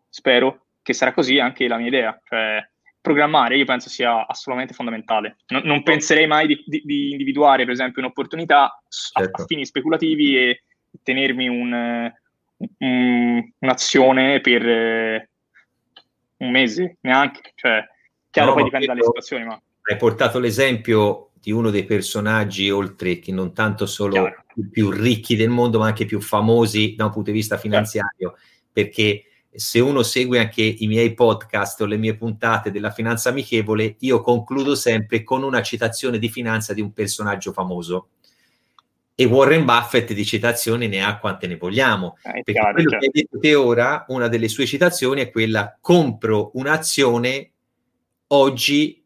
spero, 0.09 0.65
che 0.83 0.95
sarà 0.95 1.13
così 1.13 1.39
anche 1.39 1.69
la 1.69 1.77
mia 1.77 1.89
idea, 1.89 2.21
cioè 2.27 2.67
programmare 3.01 3.57
io 3.57 3.65
penso 3.65 3.89
sia 3.89 4.27
assolutamente 4.27 4.75
fondamentale. 4.75 5.37
Non, 5.49 5.63
non 5.65 5.83
penserei 5.83 6.27
mai 6.27 6.47
di, 6.47 6.63
di, 6.67 6.83
di, 6.85 7.11
individuare, 7.11 7.65
per 7.65 7.73
esempio, 7.73 8.03
un'opportunità 8.03 8.83
certo. 8.89 9.41
a, 9.41 9.43
a, 9.43 9.47
fini 9.47 9.65
speculativi 9.65 10.37
e 10.37 10.63
tenermi 11.03 11.49
un, 11.49 12.13
un, 12.79 13.51
un'azione 13.59 14.41
per 14.41 14.69
eh, 14.69 15.31
un 16.39 16.51
mese, 16.51 16.99
neanche. 17.01 17.53
Cioè, 17.55 17.85
chiaro, 18.31 18.51
no, 18.51 18.55
poi 18.55 18.65
dipende 18.65 18.87
dalle 18.87 19.03
situazioni, 19.03 19.45
ma... 19.45 19.61
Hai 19.83 19.97
portato 19.97 20.39
l'esempio 20.39 21.31
di 21.41 21.53
uno 21.53 21.71
dei 21.71 21.85
personaggi, 21.85 22.71
oltre 22.71 23.19
che 23.19 23.33
non 23.33 23.55
tanto 23.55 23.87
solo 23.87 24.27
i 24.27 24.69
più 24.71 24.91
ricchi 24.91 25.37
del 25.37 25.49
mondo, 25.49 25.79
ma 25.79 25.87
anche 25.87 26.05
più 26.05 26.21
famosi 26.21 26.95
da 26.95 27.07
un 27.07 27.13
punto 27.13 27.31
di 27.31 27.37
vista 27.37 27.57
finanziario, 27.57 28.35
certo. 28.37 28.41
perché 28.73 29.25
se 29.53 29.81
uno 29.81 30.03
segue 30.03 30.39
anche 30.39 30.63
i 30.63 30.87
miei 30.87 31.13
podcast 31.15 31.81
o 31.81 31.87
le 31.87 31.97
mie 31.97 32.17
puntate 32.17 32.71
della 32.71 32.91
finanza 32.91 33.31
amichevole, 33.31 33.97
io 34.01 34.21
concludo 34.21 34.75
sempre 34.75 35.23
con 35.23 35.43
una 35.43 35.63
citazione 35.63 36.19
di 36.19 36.29
finanza 36.29 36.73
di 36.73 36.81
un 36.81 36.93
personaggio 36.93 37.53
famoso. 37.53 38.09
E 39.15 39.25
Warren 39.25 39.65
Buffett 39.65 40.13
di 40.13 40.25
citazioni 40.25 40.89
ne 40.89 41.05
ha 41.05 41.19
quante 41.19 41.47
ne 41.47 41.57
vogliamo. 41.57 42.17
Eh, 42.23 42.31
perché 42.31 42.53
chiaro, 42.53 42.73
quello 42.73 42.91
certo. 42.91 42.99
che 42.99 43.19
hai 43.19 43.23
detto 43.23 43.39
te 43.39 43.55
ora, 43.55 44.05
una 44.09 44.29
delle 44.29 44.49
sue 44.49 44.67
citazioni 44.67 45.21
è 45.21 45.31
quella: 45.31 45.77
compro 45.81 46.53
un'azione 46.55 47.51
oggi 48.29 49.05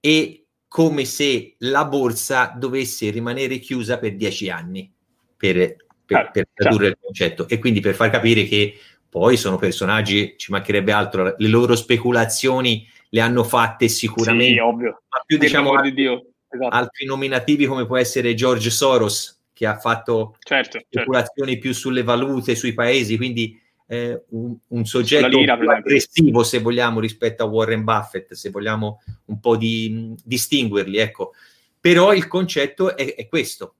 e 0.00 0.44
come 0.68 1.04
se 1.04 1.54
la 1.58 1.84
borsa 1.84 2.52
dovesse 2.56 3.08
rimanere 3.10 3.58
chiusa 3.58 3.96
per 3.98 4.16
dieci 4.16 4.50
anni 4.50 4.92
per, 5.36 5.76
per, 6.04 6.30
per 6.30 6.48
tradurre 6.52 6.86
certo. 6.86 6.98
il 6.98 7.04
concetto. 7.04 7.48
E 7.48 7.58
quindi 7.58 7.80
per 7.80 7.94
far 7.94 8.10
capire 8.10 8.44
che 8.44 8.78
poi 9.14 9.36
sono 9.36 9.58
personaggi, 9.58 10.34
ci 10.36 10.50
mancherebbe 10.50 10.90
altro, 10.90 11.36
le 11.38 11.48
loro 11.48 11.76
speculazioni 11.76 12.84
le 13.10 13.20
hanno 13.20 13.44
fatte 13.44 13.86
sicuramente, 13.86 14.54
sì, 14.54 14.58
ovvio. 14.58 15.02
ma 15.08 15.22
più 15.24 15.38
diciamo 15.38 15.72
altri, 15.72 15.94
di. 15.94 16.04
Esatto. 16.04 16.74
altri 16.74 17.06
nominativi 17.06 17.66
come 17.66 17.86
può 17.86 17.96
essere 17.96 18.34
George 18.34 18.70
Soros, 18.70 19.40
che 19.52 19.66
ha 19.66 19.78
fatto 19.78 20.34
certo, 20.40 20.78
certo. 20.78 20.88
speculazioni 20.90 21.52
certo. 21.52 21.64
più 21.64 21.74
sulle 21.74 22.02
valute, 22.02 22.56
sui 22.56 22.72
paesi, 22.72 23.16
quindi 23.16 23.56
eh, 23.86 24.20
un, 24.30 24.56
un, 24.66 24.84
soggetto 24.84 25.28
lira, 25.28 25.56
più 25.56 25.70
aggressivo, 25.70 26.42
se 26.42 26.58
vogliamo, 26.58 26.98
rispetto 26.98 27.44
a 27.44 27.46
Warren 27.46 27.84
Buffett, 27.84 28.32
se 28.32 28.50
vogliamo 28.50 29.00
un 29.26 29.38
po' 29.38 29.56
di 29.56 30.12
distinguerli, 30.24 30.96
ecco. 30.96 31.34
Però 31.80 32.12
il 32.12 32.26
concetto 32.26 32.96
è, 32.96 33.14
è 33.14 33.28
questo, 33.28 33.76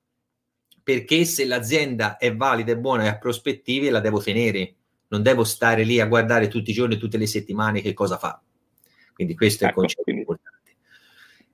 perché 0.80 1.24
se 1.24 1.44
l'azienda 1.44 2.18
è 2.18 2.32
valida, 2.36 2.70
è 2.70 2.76
buona 2.76 3.02
e 3.02 3.08
ha 3.08 3.18
prospettive, 3.18 3.90
la 3.90 3.98
devo 3.98 4.22
tenere 4.22 4.74
non 5.14 5.22
devo 5.22 5.44
stare 5.44 5.84
lì 5.84 6.00
a 6.00 6.06
guardare 6.06 6.48
tutti 6.48 6.70
i 6.70 6.74
giorni, 6.74 6.96
tutte 6.96 7.18
le 7.18 7.28
settimane 7.28 7.80
che 7.80 7.94
cosa 7.94 8.18
fa. 8.18 8.42
Quindi 9.14 9.36
questo 9.36 9.64
ecco, 9.64 9.82
è 9.82 9.84
il 9.84 9.90
ecco, 9.90 10.02
concetto 10.02 10.02
quindi, 10.02 10.20
importante. 10.22 10.74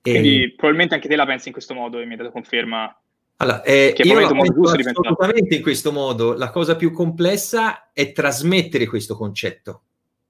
E, 0.01 0.11
quindi 0.11 0.53
probabilmente 0.55 0.95
anche 0.95 1.07
te 1.07 1.15
la 1.15 1.25
pensi 1.27 1.47
in 1.47 1.53
questo 1.53 1.75
modo 1.75 1.99
e 1.99 2.05
mi 2.05 2.11
hai 2.13 2.17
dato 2.17 2.31
conferma. 2.31 3.01
Allora, 3.37 3.61
eh, 3.61 3.93
io 3.95 4.19
la 4.19 4.27
penso 4.27 4.61
assolutamente 4.89 5.55
in 5.55 5.61
questo 5.61 5.91
modo. 5.91 6.33
La 6.33 6.49
cosa 6.49 6.75
più 6.75 6.91
complessa 6.91 7.91
è 7.93 8.11
trasmettere 8.11 8.87
questo 8.87 9.15
concetto, 9.15 9.83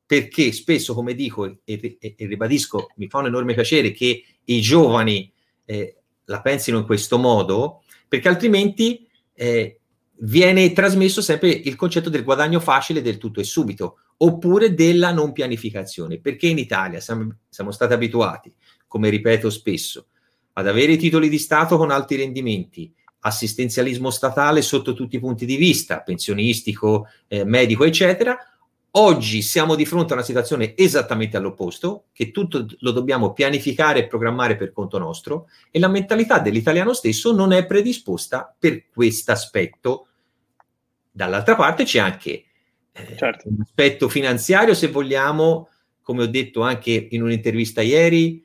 perché 0.06 0.52
spesso, 0.52 0.94
come 0.94 1.14
dico 1.14 1.46
e, 1.46 1.58
e, 1.64 1.98
e 2.00 2.26
ribadisco, 2.26 2.92
mi 2.98 3.08
fa 3.08 3.20
un 3.20 3.28
enorme 3.28 3.54
piacere 3.54 3.92
che 3.92 4.26
i 4.44 4.62
giovani 4.62 5.32
eh, 5.66 5.96
la 6.26 6.42
pensino 6.42 6.78
in 6.78 6.86
questo 6.86 7.18
modo, 7.18 7.84
perché 8.08 8.28
altrimenti 8.28 9.08
eh, 9.34 9.81
viene 10.24 10.72
trasmesso 10.74 11.22
sempre 11.22 11.50
il 11.50 11.76
concetto 11.76 12.10
del 12.10 12.24
guadagno 12.24 12.60
facile 12.60 13.02
del 13.02 13.18
tutto 13.18 13.40
e 13.40 13.44
subito, 13.44 13.98
oppure 14.18 14.74
della 14.74 15.12
non 15.12 15.32
pianificazione, 15.32 16.20
perché 16.20 16.48
in 16.48 16.58
Italia 16.58 17.00
siamo, 17.00 17.36
siamo 17.50 17.72
stati 17.72 17.94
abituati, 17.94 18.54
come 18.88 19.10
ripeto 19.10 19.50
spesso, 19.50 20.08
ad 20.54 20.68
avere 20.68 20.98
titoli 20.98 21.30
di 21.30 21.40
Stato 21.40 21.78
con 21.78 21.92
alti 21.92 22.18
rendimenti, 22.18 22.94
assistenzialismo 23.22 24.10
statale 24.10 24.62
sotto 24.62 24.94
tutti 24.94 25.16
i 25.16 25.20
punti 25.20 25.46
di 25.46 25.56
vista, 25.56 26.02
pensionistico, 26.02 27.08
eh, 27.28 27.44
medico, 27.44 27.84
eccetera. 27.84 28.38
Oggi 28.96 29.42
siamo 29.42 29.76
di 29.76 29.86
fronte 29.86 30.12
a 30.12 30.18
una 30.18 30.26
situazione 30.26 30.76
esattamente 30.76 31.38
all'opposto, 31.38 32.06
che 32.12 32.30
tutto 32.32 32.66
lo 32.80 32.92
dobbiamo 32.92 33.32
pianificare 33.32 34.00
e 34.00 34.08
programmare 34.08 34.58
per 34.58 34.74
conto 34.74 34.98
nostro 34.98 35.48
e 35.72 35.80
la 35.80 35.88
mentalità 35.88 36.40
dell'italiano 36.40 36.94
stesso 36.94 37.32
non 37.32 37.54
è 37.54 37.66
predisposta 37.66 38.54
per 38.60 38.90
questo 38.90 39.32
aspetto 39.32 40.08
Dall'altra 41.12 41.56
parte 41.56 41.84
c'è 41.84 42.00
anche 42.00 42.46
eh, 42.94 43.16
certo. 43.18 43.50
un 43.50 43.58
aspetto 43.62 44.08
finanziario, 44.10 44.74
se 44.74 44.88
vogliamo, 44.88 45.70
come 46.02 46.24
ho 46.24 46.28
detto 46.28 46.62
anche 46.62 47.08
in 47.12 47.22
un'intervista 47.22 47.82
ieri, 47.82 48.44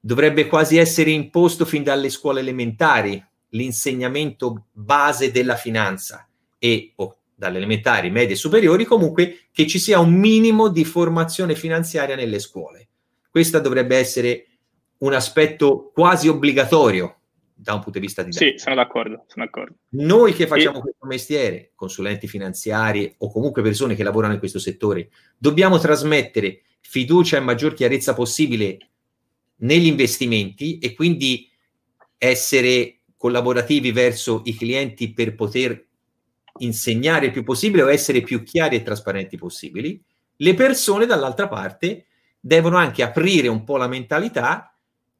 dovrebbe 0.00 0.46
quasi 0.46 0.76
essere 0.76 1.10
imposto 1.10 1.64
fin 1.64 1.82
dalle 1.82 2.10
scuole 2.10 2.40
elementari 2.40 3.22
l'insegnamento 3.50 4.66
base 4.72 5.30
della 5.30 5.56
finanza 5.56 6.28
e 6.58 6.92
oh, 6.96 7.18
dalle 7.34 7.58
elementari, 7.58 8.10
medie 8.10 8.34
e 8.34 8.38
superiori, 8.38 8.84
comunque 8.84 9.48
che 9.52 9.66
ci 9.66 9.78
sia 9.78 9.98
un 9.98 10.14
minimo 10.14 10.68
di 10.68 10.84
formazione 10.84 11.54
finanziaria 11.54 12.16
nelle 12.16 12.38
scuole. 12.38 12.88
Questo 13.30 13.60
dovrebbe 13.60 13.96
essere 13.96 14.46
un 14.98 15.12
aspetto 15.12 15.90
quasi 15.92 16.28
obbligatorio 16.28 17.16
da 17.58 17.72
un 17.72 17.80
punto 17.80 17.98
di 17.98 18.04
vista 18.04 18.22
di 18.22 18.32
Sì, 18.32 18.54
sono 18.56 18.74
d'accordo, 18.74 19.24
sono 19.28 19.46
d'accordo. 19.46 19.76
Noi 19.90 20.34
che 20.34 20.46
facciamo 20.46 20.78
e... 20.78 20.80
questo 20.82 21.06
mestiere, 21.06 21.72
consulenti 21.74 22.28
finanziari 22.28 23.14
o 23.18 23.30
comunque 23.30 23.62
persone 23.62 23.94
che 23.94 24.02
lavorano 24.02 24.34
in 24.34 24.38
questo 24.38 24.58
settore, 24.58 25.08
dobbiamo 25.38 25.78
trasmettere 25.78 26.62
fiducia 26.80 27.38
e 27.38 27.40
maggior 27.40 27.72
chiarezza 27.72 28.12
possibile 28.12 28.76
negli 29.56 29.86
investimenti 29.86 30.78
e 30.78 30.94
quindi 30.94 31.50
essere 32.18 32.98
collaborativi 33.16 33.90
verso 33.90 34.42
i 34.44 34.54
clienti 34.54 35.12
per 35.12 35.34
poter 35.34 35.86
insegnare 36.58 37.26
il 37.26 37.32
più 37.32 37.42
possibile 37.42 37.82
o 37.82 37.90
essere 37.90 38.20
più 38.20 38.42
chiari 38.42 38.76
e 38.76 38.82
trasparenti 38.82 39.38
possibili. 39.38 40.00
Le 40.36 40.54
persone 40.54 41.06
dall'altra 41.06 41.48
parte 41.48 42.06
devono 42.38 42.76
anche 42.76 43.02
aprire 43.02 43.48
un 43.48 43.64
po' 43.64 43.78
la 43.78 43.88
mentalità 43.88 44.75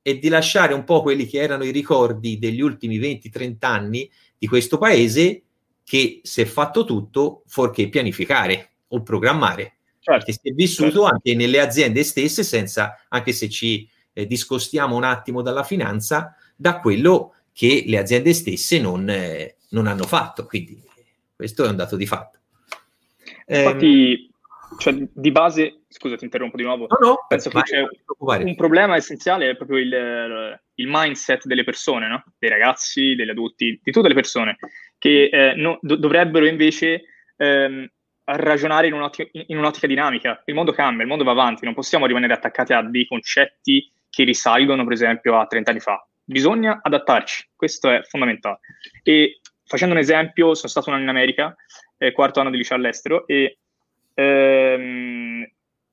e 0.07 0.21
di 0.21 0.29
lasciare 0.29 0.73
un 0.73 0.85
po' 0.85 1.03
quelli 1.03 1.27
che 1.27 1.41
erano 1.41 1.65
i 1.65 1.73
ricordi 1.73 2.39
degli 2.39 2.61
ultimi 2.61 2.97
20-30 3.01 3.57
anni 3.63 4.09
di 4.39 4.47
questo 4.47 4.79
paese 4.79 5.43
che 5.83 6.21
si 6.23 6.43
è 6.43 6.45
fatto 6.45 6.85
tutto 6.85 7.43
fuorché 7.49 7.89
pianificare 7.89 8.75
o 8.87 9.03
programmare. 9.03 9.79
Certo. 9.99 10.27
Che 10.27 10.33
si 10.33 10.49
è 10.49 10.53
vissuto 10.53 10.91
certo. 10.91 11.05
anche 11.07 11.35
nelle 11.35 11.59
aziende 11.59 12.05
stesse, 12.05 12.45
senza, 12.45 13.05
anche 13.09 13.33
se 13.33 13.49
ci 13.49 13.89
eh, 14.13 14.29
discostiamo 14.29 14.95
un 14.95 15.03
attimo 15.03 15.43
dalla 15.43 15.65
finanza, 15.65 16.37
da 16.55 16.79
quello 16.79 17.35
che 17.53 17.83
le 17.85 17.99
aziende 17.99 18.33
stesse 18.33 18.79
non, 18.79 19.11
eh, 19.11 19.57
non 19.71 19.89
hanno 19.89 20.05
fatto. 20.05 20.47
Quindi 20.47 20.81
questo 21.35 21.65
è 21.65 21.69
un 21.69 21.75
dato 21.75 21.97
di 21.97 22.07
fatto. 22.07 22.39
Infatti, 23.49 24.31
cioè, 24.79 24.95
di 25.13 25.31
base, 25.31 25.83
scusa, 25.89 26.17
ti 26.17 26.25
interrompo 26.25 26.57
di 26.57 26.63
nuovo. 26.63 26.87
No, 26.89 27.09
no, 27.09 27.25
penso 27.29 27.51
che 27.51 27.61
c'è 27.63 27.85
un 28.19 28.55
problema 28.57 28.97
essenziale, 28.97 29.51
è 29.51 29.57
proprio 29.57 29.79
il, 29.79 30.61
il 30.75 30.87
mindset 30.89 31.47
delle 31.47 31.65
persone, 31.65 32.09
no? 32.09 32.25
dei 32.39 32.51
ragazzi, 32.51 33.15
degli 33.15 33.31
adulti, 33.31 33.81
di 33.83 33.93
tutte 33.93 34.09
le 34.09 34.15
persone, 34.15 34.59
che 34.99 35.29
eh, 35.33 35.55
no, 35.55 35.79
do- 35.81 35.97
dovrebbero 35.97 36.47
invece 36.47 37.05
ehm, 37.37 37.89
ragionare 38.25 38.89
in 38.89 38.95
un'ottica, 38.95 39.31
in 39.33 39.59
un'ottica 39.59 39.87
dinamica. 39.87 40.43
Il 40.47 40.55
mondo 40.55 40.73
cambia, 40.73 41.03
il 41.03 41.09
mondo 41.09 41.25
va 41.25 41.33
avanti, 41.33 41.65
non 41.65 41.75
possiamo 41.75 42.07
rimanere 42.07 42.33
attaccati 42.33 42.73
a 42.73 42.83
dei 42.83 43.07
concetti 43.07 43.91
che 44.11 44.25
risalgono, 44.25 44.83
per 44.85 44.93
esempio, 44.93 45.39
a 45.39 45.47
30 45.47 45.71
anni 45.71 45.81
fa. 45.81 46.07
Bisogna 46.25 46.81
adattarci, 46.83 47.51
questo 47.55 47.89
è 47.91 48.03
fondamentale. 48.03 48.59
E 49.03 49.41
facendo 49.65 49.95
un 49.95 50.01
esempio, 50.01 50.55
sono 50.55 50.69
stato 50.69 50.89
un 50.89 50.97
anno 50.97 51.05
in 51.05 51.11
America, 51.11 51.55
eh, 51.99 52.13
quarto 52.13 52.41
anno 52.41 52.51
di 52.51 52.57
liceo 52.57 52.77
all'estero, 52.77 53.27
e 53.27 53.59
ehm, 54.17 55.47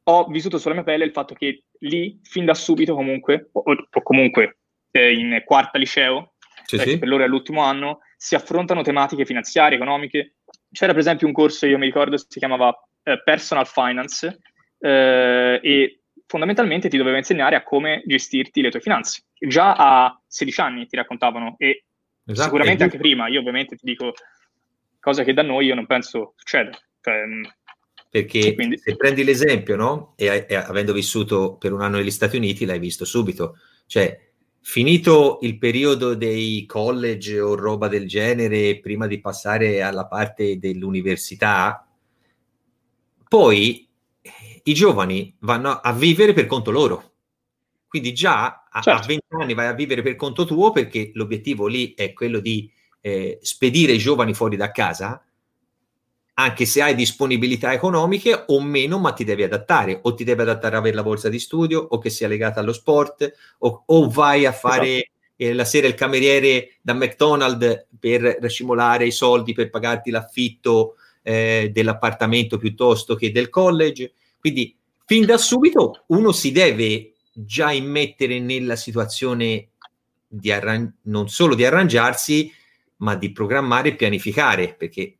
ho 0.05 0.25
vissuto 0.25 0.57
sulla 0.57 0.73
mia 0.73 0.83
pelle 0.83 1.05
il 1.05 1.11
fatto 1.11 1.33
che 1.33 1.63
lì, 1.79 2.19
fin 2.23 2.45
da 2.45 2.53
subito 2.53 2.95
comunque, 2.95 3.49
o, 3.51 3.63
o 3.65 4.01
comunque 4.01 4.57
eh, 4.91 5.13
in 5.13 5.41
quarta 5.45 5.77
liceo, 5.77 6.33
sì, 6.65 6.77
sì. 6.77 6.97
per 6.97 7.07
loro 7.07 7.23
è 7.23 7.27
l'ultimo 7.27 7.61
anno, 7.61 7.99
si 8.17 8.35
affrontano 8.35 8.81
tematiche 8.81 9.25
finanziarie, 9.25 9.75
economiche. 9.75 10.35
C'era 10.71 10.91
per 10.91 11.01
esempio 11.01 11.27
un 11.27 11.33
corso, 11.33 11.65
io 11.65 11.77
mi 11.77 11.85
ricordo, 11.85 12.17
si 12.17 12.39
chiamava 12.39 12.73
eh, 13.03 13.21
Personal 13.23 13.67
Finance 13.67 14.39
eh, 14.79 15.59
e 15.61 15.99
fondamentalmente 16.25 16.89
ti 16.89 16.97
doveva 16.97 17.17
insegnare 17.17 17.55
a 17.55 17.63
come 17.63 18.01
gestirti 18.05 18.61
le 18.61 18.71
tue 18.71 18.79
finanze. 18.79 19.23
Già 19.37 19.73
a 19.73 20.21
16 20.25 20.61
anni 20.61 20.87
ti 20.87 20.95
raccontavano 20.95 21.55
e 21.57 21.85
esatto, 22.25 22.49
sicuramente 22.49 22.83
anche 22.83 22.97
prima, 22.97 23.27
io 23.27 23.39
ovviamente 23.39 23.75
ti 23.75 23.85
dico 23.85 24.13
cosa 24.99 25.23
che 25.23 25.33
da 25.33 25.43
noi 25.43 25.65
io 25.65 25.75
non 25.75 25.85
penso 25.85 26.33
succeda. 26.37 26.71
Cioè, 27.01 27.25
mm, 27.25 27.43
perché 28.13 28.53
quindi... 28.53 28.77
se 28.77 28.95
prendi 28.95 29.23
l'esempio, 29.23 29.75
no? 29.75 30.13
E, 30.15 30.45
e, 30.47 30.53
avendo 30.53 30.93
vissuto 30.93 31.55
per 31.55 31.73
un 31.73 31.81
anno 31.81 31.97
negli 31.97 32.11
Stati 32.11 32.37
Uniti, 32.37 32.63
l'hai 32.63 32.77
visto 32.77 33.05
subito. 33.05 33.57
Cioè, 33.87 34.29
finito 34.61 35.39
il 35.41 35.57
periodo 35.57 36.13
dei 36.13 36.63
college 36.67 37.39
o 37.39 37.55
roba 37.55 37.87
del 37.87 38.07
genere, 38.07 38.79
prima 38.79 39.07
di 39.07 39.19
passare 39.19 39.81
alla 39.81 40.05
parte 40.05 40.59
dell'università, 40.59 41.91
poi 43.27 43.89
eh, 44.21 44.61
i 44.63 44.73
giovani 44.75 45.35
vanno 45.39 45.71
a 45.71 45.91
vivere 45.91 46.33
per 46.33 46.45
conto 46.45 46.69
loro. 46.69 47.13
Quindi 47.87 48.13
già 48.13 48.67
a, 48.69 48.81
certo. 48.81 49.01
a 49.01 49.05
20 49.07 49.25
anni 49.29 49.53
vai 49.55 49.65
a 49.65 49.73
vivere 49.73 50.03
per 50.03 50.15
conto 50.15 50.45
tuo 50.45 50.71
perché 50.71 51.09
l'obiettivo 51.15 51.65
lì 51.65 51.95
è 51.95 52.13
quello 52.13 52.39
di 52.39 52.71
eh, 53.01 53.39
spedire 53.41 53.93
i 53.93 53.97
giovani 53.97 54.35
fuori 54.35 54.55
da 54.55 54.69
casa 54.69 55.19
anche 56.35 56.65
se 56.65 56.81
hai 56.81 56.95
disponibilità 56.95 57.73
economiche 57.73 58.45
o 58.47 58.59
meno, 58.61 58.97
ma 58.97 59.11
ti 59.11 59.23
devi 59.23 59.43
adattare, 59.43 59.99
o 60.01 60.13
ti 60.15 60.23
devi 60.23 60.41
adattare 60.41 60.75
a 60.75 60.79
avere 60.79 60.95
la 60.95 61.03
borsa 61.03 61.29
di 61.29 61.39
studio, 61.39 61.79
o 61.79 61.99
che 61.99 62.09
sia 62.09 62.27
legata 62.27 62.59
allo 62.59 62.73
sport, 62.73 63.31
o, 63.59 63.83
o 63.85 64.09
vai 64.09 64.45
a 64.45 64.51
fare 64.51 64.87
esatto. 64.87 65.11
eh, 65.35 65.53
la 65.53 65.65
sera 65.65 65.87
il 65.87 65.93
cameriere 65.93 66.77
da 66.81 66.93
McDonald's 66.93 67.87
per 67.99 68.37
racimolare 68.41 69.05
i 69.05 69.11
soldi 69.11 69.53
per 69.53 69.69
pagarti 69.69 70.09
l'affitto 70.09 70.95
eh, 71.21 71.69
dell'appartamento 71.71 72.57
piuttosto 72.57 73.15
che 73.15 73.31
del 73.31 73.49
college. 73.49 74.13
Quindi, 74.39 74.75
fin 75.05 75.25
da 75.25 75.37
subito, 75.37 76.05
uno 76.07 76.31
si 76.31 76.51
deve 76.51 77.13
già 77.31 77.71
immettere 77.71 78.39
nella 78.39 78.75
situazione 78.75 79.69
di 80.27 80.51
arran- 80.51 80.91
non 81.03 81.29
solo 81.29 81.53
di 81.53 81.63
arrangiarsi, 81.63 82.51
ma 82.97 83.15
di 83.15 83.31
programmare 83.31 83.89
e 83.89 83.95
pianificare, 83.95 84.73
perché 84.73 85.17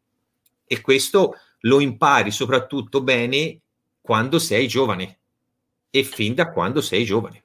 e 0.73 0.81
questo 0.81 1.35
lo 1.61 1.79
impari 1.79 2.31
soprattutto 2.31 3.01
bene 3.01 3.59
quando 4.01 4.39
sei 4.39 4.67
giovane 4.67 5.19
e 5.89 6.03
fin 6.03 6.33
da 6.33 6.51
quando 6.51 6.81
sei 6.81 7.05
giovane. 7.05 7.43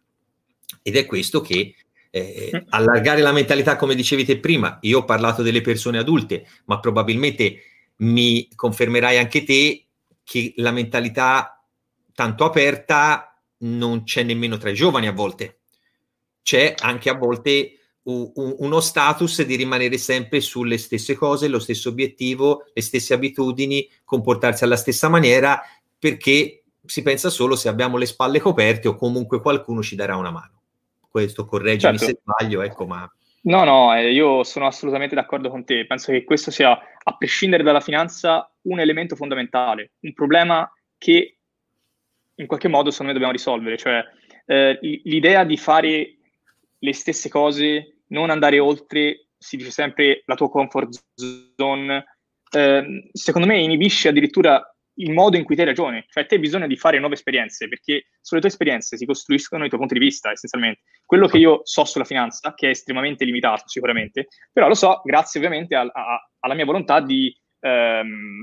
Ed 0.83 0.97
è 0.97 1.07
questo 1.07 1.41
che 1.41 1.75
eh, 2.11 2.51
mm. 2.55 2.59
allargare 2.71 3.21
la 3.21 3.33
mentalità, 3.33 3.77
come 3.77 3.95
dicevi 3.95 4.25
te 4.25 4.39
prima, 4.39 4.79
io 4.81 5.01
ho 5.01 5.05
parlato 5.05 5.43
delle 5.43 5.61
persone 5.61 5.99
adulte, 5.99 6.47
ma 6.65 6.81
probabilmente 6.81 7.61
mi 7.97 8.49
confermerai 8.55 9.19
anche 9.19 9.45
te 9.45 9.85
che 10.25 10.55
la 10.57 10.71
mentalità 10.71 11.63
tanto 12.15 12.45
aperta 12.45 13.41
non 13.59 14.05
c'è 14.05 14.23
nemmeno 14.23 14.57
tra 14.57 14.71
i 14.71 14.75
giovani 14.75 15.07
a 15.07 15.13
volte. 15.13 15.61
C'è 16.43 16.75
anche 16.79 17.11
a 17.11 17.15
volte 17.15 17.78
uno 18.11 18.81
status 18.81 19.43
di 19.43 19.55
rimanere 19.55 19.99
sempre 19.99 20.41
sulle 20.41 20.79
stesse 20.79 21.15
cose, 21.15 21.49
lo 21.49 21.59
stesso 21.59 21.91
obiettivo, 21.91 22.65
le 22.73 22.81
stesse 22.81 23.13
abitudini, 23.13 23.87
comportarsi 24.05 24.65
alla 24.65 24.77
stessa 24.77 25.09
maniera, 25.09 25.61
perché 25.99 26.63
si 26.85 27.03
pensa 27.03 27.29
solo 27.29 27.55
se 27.55 27.69
abbiamo 27.69 27.99
le 27.99 28.07
spalle 28.07 28.41
coperte 28.41 28.89
o 28.89 28.95
comunque 28.95 29.43
qualcuno 29.43 29.83
ci 29.83 29.95
darà 29.95 30.17
una 30.17 30.31
mano. 30.31 30.63
Questo 31.07 31.45
correggimi 31.45 31.99
certo. 31.99 32.15
se 32.15 32.21
sbaglio, 32.23 32.63
ecco, 32.63 32.87
ma... 32.87 33.11
No, 33.43 33.65
no, 33.65 33.95
eh, 33.95 34.11
io 34.11 34.43
sono 34.43 34.67
assolutamente 34.67 35.15
d'accordo 35.15 35.51
con 35.51 35.65
te. 35.65 35.87
Penso 35.87 36.11
che 36.11 36.25
questo 36.25 36.51
sia, 36.51 36.71
a 36.71 37.17
prescindere 37.17 37.63
dalla 37.63 37.81
finanza, 37.81 38.51
un 38.63 38.81
elemento 38.81 39.17
fondamentale, 39.17 39.93
un 40.01 40.15
problema 40.15 40.71
che 40.97 41.37
in 42.35 42.47
qualche 42.47 42.69
modo 42.69 42.91
secondo 42.91 43.13
me 43.13 43.19
dobbiamo 43.19 43.37
risolvere. 43.37 43.77
Cioè, 43.77 44.03
eh, 44.47 44.79
l'idea 44.81 45.45
di 45.45 45.57
fare 45.57 46.17
le 46.79 46.95
stesse 46.95 47.29
cose 47.29 47.98
non 48.09 48.31
andare 48.31 48.59
oltre, 48.59 49.29
si 49.37 49.57
dice 49.57 49.71
sempre, 49.71 50.23
la 50.27 50.35
tua 50.35 50.51
comfort 50.51 51.03
zone, 51.57 52.05
eh, 52.51 53.09
secondo 53.13 53.47
me 53.47 53.61
inibisce 53.61 54.09
addirittura 54.09 54.63
il 55.01 55.13
modo 55.13 55.37
in 55.37 55.45
cui 55.45 55.55
te 55.55 55.65
ragioni, 55.65 56.05
cioè 56.09 56.27
te 56.27 56.35
hai 56.35 56.41
bisogno 56.41 56.67
di 56.67 56.77
fare 56.77 56.99
nuove 56.99 57.15
esperienze, 57.15 57.69
perché 57.69 58.07
sulle 58.21 58.41
tue 58.41 58.49
esperienze 58.49 58.97
si 58.97 59.07
costruiscono 59.07 59.65
i 59.65 59.69
tuoi 59.69 59.81
punti 59.81 59.95
di 59.95 60.05
vista, 60.05 60.31
essenzialmente. 60.31 60.81
Quello 61.05 61.29
che 61.29 61.39
io 61.39 61.61
so 61.63 61.85
sulla 61.85 62.05
finanza, 62.05 62.53
che 62.55 62.67
è 62.67 62.71
estremamente 62.71 63.25
limitato 63.25 63.69
sicuramente, 63.69 64.27
però 64.53 64.67
lo 64.67 64.75
so 64.75 65.01
grazie 65.05 65.39
ovviamente 65.39 65.77
a, 65.77 65.83
a, 65.83 66.31
alla 66.41 66.55
mia 66.55 66.65
volontà 66.65 67.01
di, 67.01 67.33
ehm, 67.61 68.41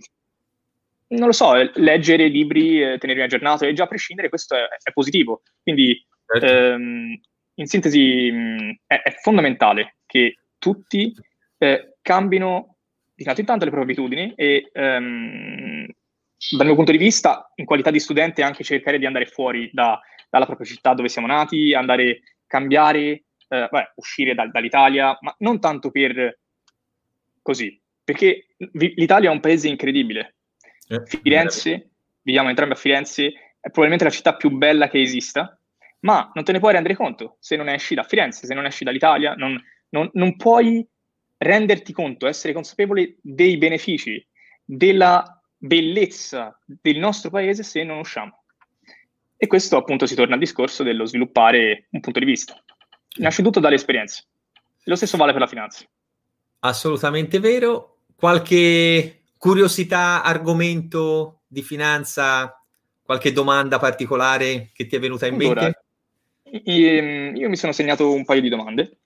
non 1.08 1.28
lo 1.28 1.34
so, 1.34 1.54
leggere 1.74 2.28
libri, 2.28 2.82
eh, 2.82 2.98
tenermi 2.98 3.24
aggiornato, 3.24 3.66
e 3.66 3.74
già 3.74 3.84
a 3.84 3.88
prescindere 3.88 4.30
questo 4.30 4.56
è, 4.56 4.66
è 4.82 4.92
positivo. 4.94 5.42
Quindi 5.62 6.06
certo. 6.26 6.46
ehm, 6.46 7.20
in 7.56 7.68
sintesi 7.68 8.32
mh, 8.32 8.80
è, 8.88 9.02
è, 9.02 9.12
fondamentale 9.22 9.98
che 10.06 10.38
tutti 10.58 11.14
eh, 11.58 11.96
cambino 12.02 12.76
di 13.14 13.24
tanto 13.24 13.40
in 13.40 13.46
tanto 13.46 13.66
le 13.66 13.72
proprie 13.72 13.94
abitudini 13.94 14.34
e 14.36 14.70
ehm, 14.74 15.88
dal 16.58 16.66
mio 16.66 16.76
punto 16.76 16.92
di 16.92 16.98
vista, 16.98 17.52
in 17.56 17.66
qualità 17.66 17.92
di 17.92 18.00
studente, 18.00 18.44
anche 18.44 18.64
cercare 18.64 19.00
di 19.00 19.06
andare 19.06 19.26
fuori 19.26 19.70
da, 19.74 20.00
dalla 20.30 20.46
propria 20.46 20.68
città 20.68 20.94
dove 20.94 21.08
siamo 21.08 21.28
nati, 21.28 21.74
andare, 21.74 22.22
cambiare, 22.46 23.24
eh, 23.48 23.68
beh, 23.72 23.94
uscire 23.96 24.36
da, 24.36 24.48
dall'Italia, 24.48 25.18
ma 25.22 25.34
non 25.40 25.60
tanto 25.60 25.92
per 25.92 26.40
così, 27.42 27.80
perché 28.04 28.48
l'Italia 28.74 29.30
è 29.30 29.34
un 29.34 29.40
paese 29.40 29.68
incredibile. 29.68 30.36
Eh, 30.88 31.04
Firenze, 31.06 31.92
viviamo 32.22 32.50
entrambi 32.50 32.74
a 32.74 32.78
Firenze, 32.78 33.28
è 33.28 33.70
probabilmente 33.70 34.04
la 34.04 34.10
città 34.10 34.36
più 34.36 34.50
bella 34.50 34.90
che 34.90 35.02
esista, 35.02 35.58
ma 36.06 36.32
non 36.34 36.44
te 36.44 36.52
ne 36.52 36.60
puoi 36.60 36.74
rendere 36.74 36.96
conto 36.96 37.38
se 37.40 37.56
non 37.56 37.68
esci 37.68 37.96
da 37.96 38.04
Firenze, 38.04 38.46
se 38.46 38.54
non 38.54 38.66
esci 38.66 38.84
dall'Italia, 38.84 39.34
non, 39.34 39.62
non, 39.90 40.10
non 40.14 40.36
puoi 40.36 40.88
renderti 41.38 41.92
conto, 41.92 42.28
essere 42.28 42.54
consapevole 42.54 43.18
dei 43.22 43.58
benefici, 43.58 44.26
della 44.64 45.42
bellezza 45.58 46.58
del 46.64 46.98
nostro 46.98 47.32
paese 47.32 47.64
se 47.64 47.84
non 47.84 47.98
usciamo. 47.98 48.44
E 49.36 49.48
questo 49.48 49.78
appunto 49.78 50.06
si 50.06 50.16
torna 50.16 50.36
al 50.36 50.40
discorso 50.40 50.84
dello 50.84 51.06
sviluppare 51.06 51.88
un 51.90 52.00
punto 52.00 52.20
di 52.20 52.26
vista. 52.26 52.56
Nasce 53.18 53.42
tutto 53.42 53.60
dalle 53.60 53.76
esperienze. 53.76 54.28
Lo 54.84 54.96
stesso 54.96 55.18
vale 55.18 55.32
per 55.32 55.42
la 55.42 55.48
finanza. 55.48 55.84
Assolutamente 56.60 57.40
vero. 57.40 57.98
Qualche 58.16 59.24
curiosità, 59.38 60.24
argomento 60.24 61.42
di 61.48 61.64
finanza, 61.64 62.64
qualche 63.04 63.32
domanda 63.32 63.80
particolare 63.80 64.70
che 64.74 64.86
ti 64.86 64.96
è 64.96 65.00
venuta 65.00 65.26
in 65.26 65.34
allora, 65.34 65.62
mente? 65.62 65.85
Ehm, 66.52 67.36
io 67.36 67.50
mi 67.50 67.58
sono 67.58 67.72
segnato 67.72 68.12
un 68.12 68.26
paio 68.26 68.42
di 68.42 68.50
domande. 68.50 68.98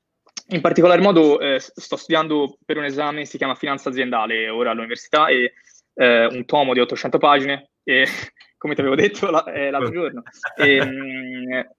In 0.49 0.61
particolar 0.61 0.99
modo 0.99 1.39
eh, 1.39 1.59
sto 1.59 1.95
studiando 1.95 2.57
per 2.65 2.77
un 2.77 2.85
esame, 2.85 3.25
si 3.25 3.37
chiama 3.37 3.55
Finanza 3.55 3.89
aziendale, 3.89 4.49
ora 4.49 4.71
all'università, 4.71 5.27
e 5.27 5.53
eh, 5.93 6.25
un 6.25 6.45
tomo 6.45 6.73
di 6.73 6.79
800 6.79 7.17
pagine, 7.17 7.69
e 7.83 8.05
come 8.57 8.73
ti 8.73 8.81
avevo 8.81 8.95
detto 8.95 9.29
la, 9.29 9.43
eh, 9.45 9.69
l'altro 9.69 9.91
giorno. 9.91 10.23
E, 10.57 10.75
ehm, 10.77 11.69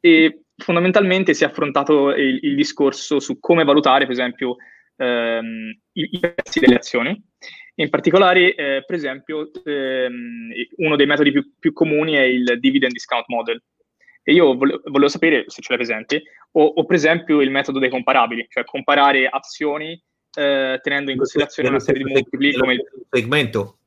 e, 0.00 0.40
fondamentalmente 0.56 1.34
si 1.34 1.44
è 1.44 1.46
affrontato 1.46 2.10
il, 2.10 2.38
il, 2.42 2.54
discorso 2.54 3.18
su 3.18 3.40
come 3.40 3.64
valutare, 3.64 4.04
per 4.04 4.12
esempio, 4.12 4.56
ehm, 4.96 5.78
i, 5.92 6.18
prezzi 6.18 6.60
delle 6.60 6.76
azioni. 6.76 7.24
In 7.78 7.90
particolare, 7.90 8.54
eh, 8.54 8.84
per 8.86 8.94
esempio, 8.94 9.50
ehm, 9.64 10.50
uno 10.76 10.96
dei 10.96 11.06
metodi 11.06 11.32
più, 11.32 11.52
più 11.58 11.72
comuni 11.72 12.14
è 12.14 12.22
il 12.22 12.58
dividend 12.58 12.92
discount 12.92 13.26
model, 13.28 13.62
e 14.28 14.32
io 14.32 14.56
volevo, 14.56 14.80
volevo 14.86 15.08
sapere 15.08 15.44
se 15.46 15.62
ce 15.62 15.68
l'hai 15.68 15.78
presente, 15.78 16.22
o, 16.52 16.64
o, 16.64 16.84
per 16.84 16.96
esempio 16.96 17.40
il 17.40 17.52
metodo 17.52 17.78
dei 17.78 17.88
comparabili, 17.88 18.44
cioè 18.48 18.64
comparare 18.64 19.28
azioni 19.28 19.92
eh, 20.36 20.80
tenendo 20.82 21.12
in 21.12 21.16
considerazione 21.16 21.68
una 21.68 21.78
serie 21.78 22.02
di 22.02 22.10
multipli 22.10 22.52
come 22.54 22.72
il 22.74 22.84
segmento. 23.08 23.78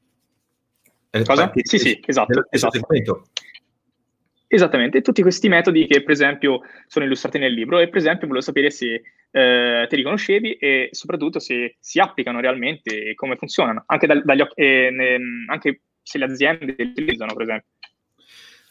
Cosa? 1.25 1.52
Sì, 1.62 1.78
sì, 1.78 2.02
esatto. 2.06 2.47
esatto. 2.49 3.28
Esattamente, 4.47 5.02
tutti 5.02 5.21
questi 5.21 5.49
metodi 5.49 5.86
che 5.86 6.02
per 6.04 6.12
esempio 6.12 6.62
sono 6.88 7.04
illustrati 7.04 7.38
nel 7.38 7.54
libro 7.54 7.80
e 7.80 7.89
per 7.89 7.97
esempio 7.97 8.25
volevo 8.25 8.45
sapere 8.45 8.71
se 8.71 9.02
eh, 9.32 9.86
te 9.89 9.95
li 9.95 10.04
conoscevi 10.04 10.54
e 10.54 10.88
soprattutto 10.91 11.39
se 11.39 11.75
si 11.82 11.99
applicano 11.99 12.39
realmente 12.39 13.10
e 13.10 13.13
come 13.13 13.36
funzionano, 13.36 13.84
anche, 13.88 14.08
da, 14.08 14.21
dagli, 14.21 14.41
eh, 14.56 14.89
ne, 14.89 15.17
anche 15.47 15.82
se 16.02 16.17
le 16.17 16.25
aziende 16.25 16.75
li 16.78 16.91
utilizzano 16.91 17.34
per 17.34 17.41
esempio. 17.41 17.69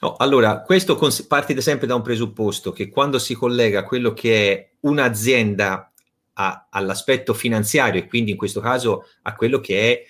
No, 0.01 0.15
allora, 0.17 0.63
questo 0.63 0.95
cons- 0.95 1.23
parte 1.23 1.61
sempre 1.61 1.87
da 1.87 1.97
un 1.97 2.03
presupposto 2.03 2.71
che 2.71 2.89
quando 2.89 3.19
si 3.19 3.35
collega 3.35 3.83
quello 3.83 4.13
che 4.13 4.53
è 4.53 4.71
un'azienda 4.81 5.93
a, 6.35 6.69
all'aspetto 6.71 7.35
finanziario 7.35 8.01
e 8.01 8.07
quindi 8.07 8.31
in 8.31 8.37
questo 8.37 8.61
caso 8.61 9.07
a 9.23 9.35
quello 9.35 9.59
che 9.59 9.93
è 9.93 10.03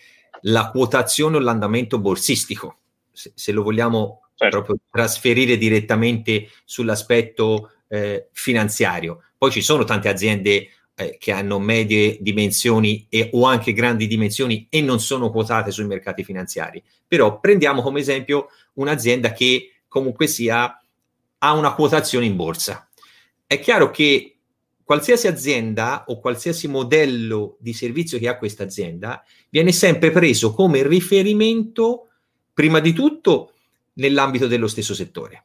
la 0.43 0.71
quotazione 0.71 1.37
o 1.37 1.41
l'andamento 1.41 1.99
borsistico, 1.99 2.77
se, 3.11 3.33
se 3.35 3.51
lo 3.51 3.63
vogliamo 3.63 4.29
certo. 4.35 4.57
proprio 4.63 4.77
trasferire 4.91 5.57
direttamente 5.57 6.49
sull'aspetto 6.65 7.71
eh, 7.89 8.29
finanziario. 8.33 9.23
Poi 9.39 9.51
ci 9.51 9.63
sono 9.63 9.85
tante 9.85 10.09
aziende 10.09 10.69
eh, 10.95 11.17
che 11.19 11.33
hanno 11.33 11.59
medie 11.59 12.19
dimensioni 12.21 13.07
e, 13.09 13.31
o 13.33 13.47
anche 13.47 13.73
grandi 13.73 14.07
dimensioni 14.07 14.67
e 14.69 14.83
non 14.83 15.01
sono 15.01 15.31
quotate 15.31 15.71
sui 15.71 15.87
mercati 15.87 16.25
finanziari. 16.25 16.83
Però 17.07 17.41
prendiamo 17.41 17.81
come 17.81 18.01
esempio 18.01 18.49
un'azienda 18.75 19.33
che 19.33 19.78
comunque 19.89 20.27
sia 20.27 20.81
ha 21.41 21.53
una 21.53 21.75
quotazione 21.75 22.27
in 22.27 22.37
borsa. 22.37 22.89
È 23.47 23.59
chiaro 23.59 23.91
che 23.91 24.39
qualsiasi 24.85 25.27
azienda 25.27 26.05
o 26.09 26.19
qualsiasi 26.21 26.69
modello 26.69 27.57
di 27.61 27.73
servizio 27.73 28.19
che 28.19 28.29
ha 28.29 28.39
questa 28.39 28.65
azienda 28.65 29.23
viene 29.49 29.73
sempre 29.73 30.11
preso 30.11 30.53
come 30.53 30.87
riferimento, 30.87 32.09
prima 32.53 32.81
di 32.81 32.93
tutto, 32.93 33.55
nell'ambito 33.95 34.47
dello 34.47 34.67
stesso 34.67 34.95
settore 34.95 35.45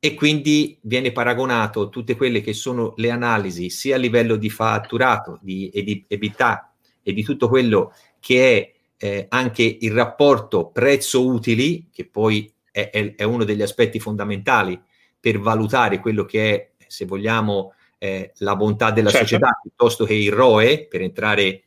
e 0.00 0.14
quindi 0.14 0.78
viene 0.82 1.10
paragonato 1.10 1.88
tutte 1.88 2.16
quelle 2.16 2.40
che 2.40 2.52
sono 2.52 2.92
le 2.96 3.10
analisi 3.10 3.68
sia 3.68 3.96
a 3.96 3.98
livello 3.98 4.36
di 4.36 4.48
fatturato 4.48 5.38
di, 5.42 5.68
e 5.70 5.82
di 5.82 6.04
EBITDA 6.06 6.72
e 7.02 7.12
di 7.12 7.24
tutto 7.24 7.48
quello 7.48 7.92
che 8.20 8.56
è 8.56 9.06
eh, 9.06 9.26
anche 9.28 9.78
il 9.80 9.92
rapporto 9.92 10.68
prezzo-utili, 10.70 11.88
che 11.92 12.06
poi 12.06 12.52
è, 12.78 12.90
è, 12.90 13.14
è, 13.16 13.22
uno 13.24 13.42
degli 13.42 13.62
aspetti 13.62 13.98
fondamentali 13.98 14.80
per 15.18 15.40
valutare 15.40 15.98
quello 15.98 16.24
che 16.24 16.54
è, 16.54 16.70
se 16.86 17.04
vogliamo, 17.04 17.74
eh, 17.98 18.32
la 18.38 18.54
bontà 18.54 18.92
della 18.92 19.10
certo. 19.10 19.26
società, 19.26 19.58
piuttosto 19.60 20.04
che 20.04 20.14
il 20.14 20.30
ROE, 20.30 20.86
per 20.86 21.02
entrare 21.02 21.64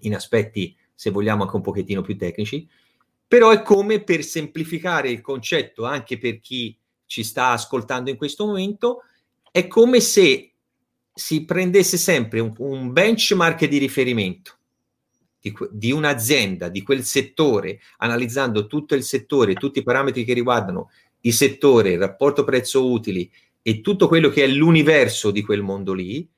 in 0.00 0.14
aspetti, 0.14 0.76
se 0.94 1.10
vogliamo, 1.10 1.44
anche 1.44 1.56
un 1.56 1.62
pochettino 1.62 2.02
più 2.02 2.16
tecnici. 2.16 2.68
Però 3.26 3.50
è 3.50 3.62
come 3.62 4.02
per 4.02 4.22
semplificare 4.22 5.10
il 5.10 5.22
concetto 5.22 5.84
anche 5.84 6.18
per 6.18 6.40
chi 6.40 6.76
ci 7.06 7.24
sta 7.24 7.50
ascoltando 7.50 8.10
in 8.10 8.16
questo 8.16 8.46
momento, 8.46 9.04
è 9.50 9.66
come 9.66 10.00
se 10.00 10.52
si 11.14 11.44
prendesse 11.44 11.96
sempre 11.96 12.40
un, 12.40 12.52
un 12.58 12.92
benchmark 12.92 13.64
di 13.64 13.78
riferimento 13.78 14.57
di, 15.40 15.54
di, 15.70 15.92
un'azienda, 15.92 16.68
di 16.68 16.82
quel 16.82 17.04
settore, 17.04 17.80
analizzando 17.98 18.66
tutto 18.66 18.94
il 18.94 19.02
settore, 19.02 19.54
tutti 19.54 19.78
i 19.78 19.84
parametri 19.84 20.24
che 20.24 20.32
riguardano 20.32 20.90
il 21.20 21.32
settore, 21.32 21.92
il 21.92 21.98
rapporto 21.98 22.44
prezzo-utili 22.44 23.30
e 23.62 23.80
tutto 23.80 24.08
quello 24.08 24.28
che 24.28 24.44
è 24.44 24.46
l'universo 24.46 25.30
di 25.30 25.42
quel 25.42 25.62
mondo 25.62 25.92
lì, 25.92 26.28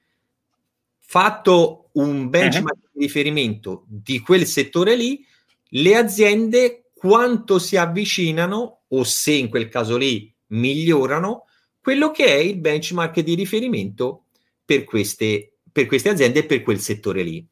fatto 0.98 1.90
un 1.92 2.28
benchmark 2.28 2.76
uh-huh. 2.76 2.88
di 2.92 3.04
riferimento 3.04 3.84
di 3.86 4.20
quel 4.20 4.46
settore 4.46 4.96
lì, 4.96 5.24
le 5.70 5.96
aziende 5.96 6.90
quanto 6.94 7.58
si 7.58 7.76
avvicinano 7.76 8.82
o 8.88 9.04
se 9.04 9.32
in 9.32 9.48
quel 9.48 9.68
caso 9.68 9.96
lì 9.96 10.32
migliorano 10.48 11.44
quello 11.80 12.10
che 12.10 12.26
è 12.26 12.36
il 12.36 12.58
benchmark 12.58 13.20
di 13.20 13.34
riferimento 13.34 14.24
per 14.64 14.84
queste, 14.84 15.58
per 15.72 15.86
queste 15.86 16.10
aziende 16.10 16.40
e 16.40 16.46
per 16.46 16.62
quel 16.62 16.78
settore 16.78 17.22
lì. 17.22 17.46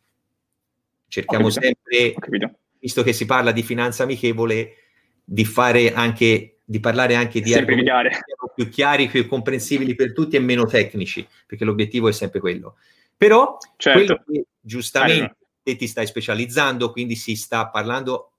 Cerchiamo 1.08 1.50
sempre, 1.50 2.14
visto 2.78 3.02
che 3.02 3.12
si 3.12 3.24
parla 3.24 3.50
di 3.50 3.62
finanza 3.62 4.02
amichevole, 4.02 4.74
di 5.24 5.44
fare 5.44 5.92
anche 5.92 6.58
di 6.68 6.80
parlare 6.80 7.14
anche 7.14 7.40
di 7.40 7.54
argomenti 7.54 7.90
più 8.54 8.68
chiari, 8.68 9.08
più 9.08 9.26
comprensibili 9.26 9.94
per 9.94 10.12
tutti 10.12 10.36
e 10.36 10.38
meno 10.38 10.66
tecnici, 10.66 11.26
perché 11.46 11.64
l'obiettivo 11.64 12.08
è 12.08 12.12
sempre 12.12 12.40
quello. 12.40 12.76
Però 13.16 13.56
certo. 13.78 13.98
quello 13.98 14.22
che 14.26 14.46
giustamente 14.60 15.36
te 15.62 15.76
ti 15.76 15.86
stai 15.86 16.06
specializzando, 16.06 16.92
quindi 16.92 17.16
si 17.16 17.36
sta 17.36 17.68
parlando 17.68 18.32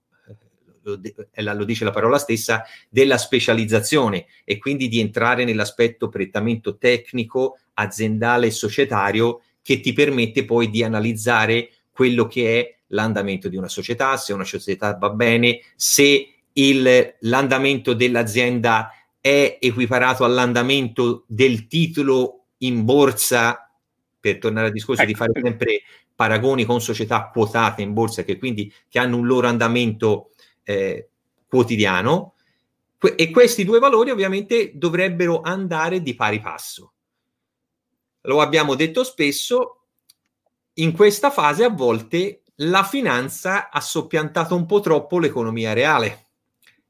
lo, 0.82 1.00
lo, 1.34 1.64
dice 1.64 1.84
la 1.84 1.90
parola 1.90 2.18
stessa, 2.18 2.64
della 2.88 3.18
specializzazione 3.18 4.26
e 4.44 4.58
quindi 4.58 4.86
di 4.86 5.00
entrare 5.00 5.44
nell'aspetto 5.44 6.08
prettamente 6.08 6.76
tecnico, 6.78 7.58
aziendale 7.74 8.46
e 8.46 8.52
societario 8.52 9.42
che 9.60 9.80
ti 9.80 9.92
permette 9.92 10.44
poi 10.44 10.70
di 10.70 10.82
analizzare 10.82 11.70
quello 12.00 12.26
che 12.26 12.58
è 12.58 12.76
l'andamento 12.86 13.50
di 13.50 13.58
una 13.58 13.68
società, 13.68 14.16
se 14.16 14.32
una 14.32 14.44
società 14.44 14.96
va 14.96 15.10
bene, 15.10 15.60
se 15.76 16.32
il, 16.50 17.16
l'andamento 17.20 17.92
dell'azienda 17.92 18.90
è 19.20 19.58
equiparato 19.60 20.24
all'andamento 20.24 21.24
del 21.26 21.66
titolo 21.66 22.46
in 22.60 22.86
borsa, 22.86 23.70
per 24.18 24.38
tornare 24.38 24.68
al 24.68 24.72
discorso 24.72 25.02
ecco. 25.02 25.10
di 25.10 25.16
fare 25.18 25.32
sempre 25.42 25.82
paragoni 26.14 26.64
con 26.64 26.80
società 26.80 27.28
quotate 27.28 27.82
in 27.82 27.92
borsa 27.92 28.22
che 28.22 28.38
quindi 28.38 28.72
che 28.88 28.98
hanno 28.98 29.18
un 29.18 29.26
loro 29.26 29.46
andamento 29.46 30.30
eh, 30.62 31.06
quotidiano 31.46 32.32
que- 32.96 33.14
e 33.14 33.30
questi 33.30 33.62
due 33.62 33.78
valori 33.78 34.08
ovviamente 34.08 34.72
dovrebbero 34.72 35.42
andare 35.42 36.00
di 36.00 36.14
pari 36.14 36.40
passo. 36.40 36.92
Lo 38.22 38.40
abbiamo 38.40 38.74
detto 38.74 39.04
spesso, 39.04 39.79
in 40.80 40.92
questa 40.92 41.30
fase 41.30 41.64
a 41.64 41.70
volte 41.70 42.42
la 42.62 42.84
finanza 42.84 43.70
ha 43.70 43.80
soppiantato 43.80 44.54
un 44.54 44.66
po' 44.66 44.80
troppo 44.80 45.18
l'economia 45.18 45.72
reale 45.72 46.26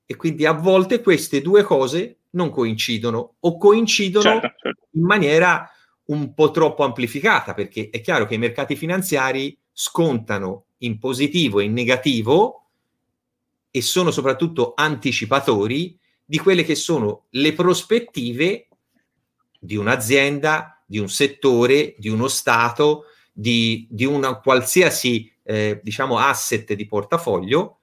e 0.04 0.16
quindi 0.16 0.46
a 0.46 0.52
volte 0.52 1.00
queste 1.00 1.40
due 1.40 1.62
cose 1.62 2.18
non 2.30 2.50
coincidono 2.50 3.34
o 3.38 3.56
coincidono 3.56 4.22
certo, 4.22 4.52
certo. 4.60 4.86
in 4.92 5.04
maniera 5.04 5.68
un 6.06 6.34
po' 6.34 6.50
troppo 6.50 6.82
amplificata 6.84 7.54
perché 7.54 7.90
è 7.90 8.00
chiaro 8.00 8.26
che 8.26 8.34
i 8.34 8.38
mercati 8.38 8.74
finanziari 8.74 9.56
scontano 9.72 10.66
in 10.78 10.98
positivo 10.98 11.60
e 11.60 11.64
in 11.64 11.72
negativo 11.72 12.70
e 13.70 13.82
sono 13.82 14.10
soprattutto 14.10 14.72
anticipatori 14.74 15.98
di 16.24 16.38
quelle 16.38 16.64
che 16.64 16.74
sono 16.74 17.26
le 17.30 17.52
prospettive 17.52 18.68
di 19.58 19.76
un'azienda, 19.76 20.82
di 20.86 20.98
un 20.98 21.08
settore, 21.08 21.94
di 21.98 22.08
uno 22.08 22.28
Stato, 22.28 23.04
di, 23.40 23.86
di 23.88 24.04
una 24.04 24.38
qualsiasi 24.38 25.32
eh, 25.42 25.80
diciamo 25.82 26.18
asset 26.18 26.74
di 26.74 26.86
portafoglio 26.86 27.78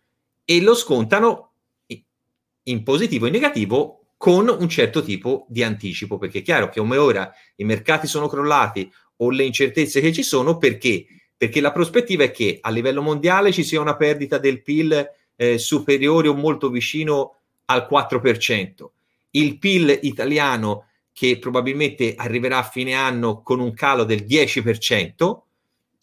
e 0.46 0.62
lo 0.62 0.76
scontano 0.76 1.54
in 2.63 2.84
positivo 2.84 3.26
e 3.26 3.30
in 3.30 3.34
negativo 3.34 4.06
con 4.17 4.48
un 4.50 4.70
certo 4.70 5.02
tipo 5.02 5.48
di 5.50 5.63
anticipo, 5.63 6.20
perché 6.20 6.39
è 6.39 6.41
chiaro 6.43 6.70
che 6.70 6.80
come 6.80 6.98
ora 6.98 7.32
i 7.56 7.63
mercati 7.63 8.06
sono 8.06 8.28
crollati 8.28 8.91
o 9.17 9.32
le 9.32 9.43
incertezze 9.46 10.00
che 10.00 10.13
ci 10.13 10.22
sono, 10.22 10.58
perché? 10.58 11.08
Perché 11.36 11.60
la 11.60 11.72
prospettiva 11.72 12.24
è 12.24 12.32
che 12.32 12.60
a 12.62 12.70
livello 12.70 13.02
mondiale 13.02 13.52
ci 13.52 13.63
sia 13.63 13.82
una 13.82 13.96
perdita 13.96 14.38
del 14.38 14.62
PIL 14.62 15.10
eh, 15.36 15.58
superiore 15.58 16.28
o 16.28 16.36
molto 16.36 16.70
vicino 16.70 17.38
al 17.65 17.88
4%. 17.89 18.86
Il 19.32 19.58
PIL 19.58 20.00
italiano 20.04 20.86
che 21.12 21.39
probabilmente 21.39 22.13
arriverà 22.15 22.60
a 22.60 22.63
fine 22.63 22.93
anno 22.93 23.41
con 23.41 23.60
un 23.60 23.74
calo 23.74 24.04
del 24.04 24.24
10%. 24.24 25.46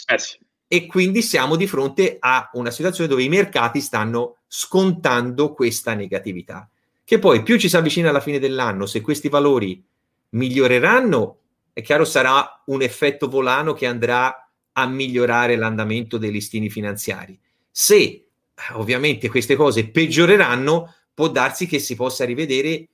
Eh 0.07 0.19
sì. 0.19 0.39
E 0.67 0.87
quindi 0.87 1.23
siamo 1.23 1.57
di 1.57 1.67
fronte 1.67 2.17
a 2.19 2.51
una 2.55 2.71
situazione 2.71 3.09
dove 3.09 3.23
i 3.23 3.29
mercati 3.29 3.81
stanno 3.81 4.39
scontando 4.47 5.53
questa 5.53 5.95
negatività. 5.95 6.69
Che 7.05 7.19
poi 7.19 7.43
più 7.43 7.59
ci 7.59 7.69
si 7.69 7.77
avvicina 7.77 8.09
alla 8.09 8.21
fine 8.21 8.39
dell'anno, 8.39 8.87
se 8.87 9.01
questi 9.01 9.29
valori 9.29 9.85
miglioreranno, 10.31 11.39
è 11.73 11.83
chiaro 11.83 12.05
sarà 12.05 12.63
un 12.67 12.83
effetto 12.83 13.29
volano 13.29 13.73
che 13.73 13.87
andrà 13.87 14.49
a 14.73 14.87
migliorare 14.87 15.57
l'andamento 15.57 16.19
dei 16.19 16.31
listini 16.31 16.71
finanziari. 16.71 17.39
Se 17.71 18.25
ovviamente 18.73 19.29
queste 19.29 19.57
cose 19.57 19.89
peggioreranno, 19.89 20.95
può 21.13 21.29
darsi 21.29 21.67
che 21.67 21.79
si 21.79 21.95
possa 21.95 22.25
rivedere 22.25 22.89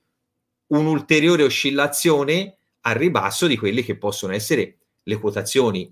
un'ulteriore 0.67 1.43
oscillazione 1.43 2.57
al 2.81 2.95
ribasso 2.95 3.47
di 3.47 3.57
quelle 3.57 3.83
che 3.83 3.97
possono 3.97 4.33
essere 4.33 4.77
le 5.03 5.17
quotazioni 5.17 5.91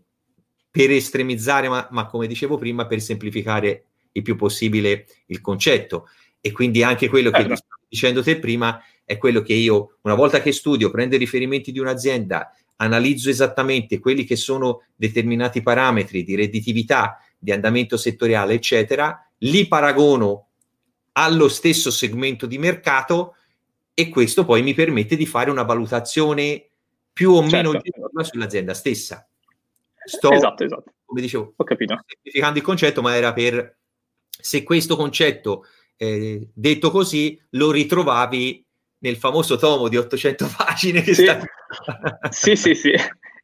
per 0.72 0.92
estremizzare, 0.92 1.68
ma, 1.68 1.88
ma 1.92 2.06
come 2.06 2.28
dicevo 2.28 2.58
prima, 2.58 2.86
per 2.86 3.02
semplificare 3.02 3.84
il 4.12 4.22
più 4.22 4.36
possibile 4.36 5.06
il 5.28 5.42
concetto. 5.42 6.10
E 6.42 6.52
quindi 6.52 6.84
anche 6.84 7.10
quello 7.10 7.32
che 7.32 7.42
eh, 7.42 7.48
ti 7.48 7.54
dicendo 7.90 8.22
te 8.22 8.40
prima 8.40 8.82
è 9.04 9.18
quello 9.18 9.42
che 9.42 9.54
io, 9.54 9.98
una 10.02 10.14
volta 10.14 10.42
che 10.42 10.52
studio, 10.52 10.92
prendo 10.92 11.16
i 11.16 11.20
riferimenti 11.20 11.72
di 11.72 11.80
un'azienda, 11.80 12.54
analizzo 12.78 13.30
esattamente 13.30 14.00
quelli 14.00 14.24
che 14.24 14.36
sono 14.36 14.84
determinati 14.96 15.62
parametri 15.62 16.24
di 16.24 16.36
redditività, 16.36 17.18
di 17.38 17.52
andamento 17.52 17.98
settoriale, 17.98 18.54
eccetera, 18.54 19.28
li 19.40 19.68
paragono 19.68 20.48
allo 21.14 21.50
stesso 21.50 21.92
segmento 21.92 22.46
di 22.46 22.58
mercato 22.58 23.36
e 23.94 24.10
questo 24.10 24.46
poi 24.46 24.62
mi 24.62 24.74
permette 24.74 25.18
di 25.18 25.26
fare 25.26 25.50
una 25.50 25.64
valutazione 25.64 26.68
più 27.12 27.32
o 27.32 27.42
certo. 27.42 27.56
meno 27.56 27.70
oggettiva 27.70 28.24
sull'azienda 28.24 28.74
stessa. 28.74 29.29
Sto, 30.10 30.32
esatto, 30.32 30.64
esatto. 30.64 30.94
come 31.06 31.22
dicevo, 31.22 31.54
Ho 31.56 31.64
capito. 31.64 32.00
semplificando 32.06 32.58
il 32.58 32.64
concetto, 32.64 33.02
ma 33.02 33.16
era 33.16 33.34
per 33.34 33.78
se 34.30 34.64
questo 34.64 34.96
concetto 34.96 35.66
eh, 35.98 36.50
detto 36.54 36.92
così 36.92 37.40
lo 37.52 37.72
ritrovavi 37.72 38.66
nel 39.00 39.18
famoso 39.18 39.58
tomo 39.58 39.88
di 39.88 39.98
800 39.98 40.48
pagine 40.58 41.02
che 41.02 41.14
sì. 41.14 41.24
sta... 41.24 41.40
sì, 42.30 42.56
sì, 42.56 42.74
sì. 42.74 42.94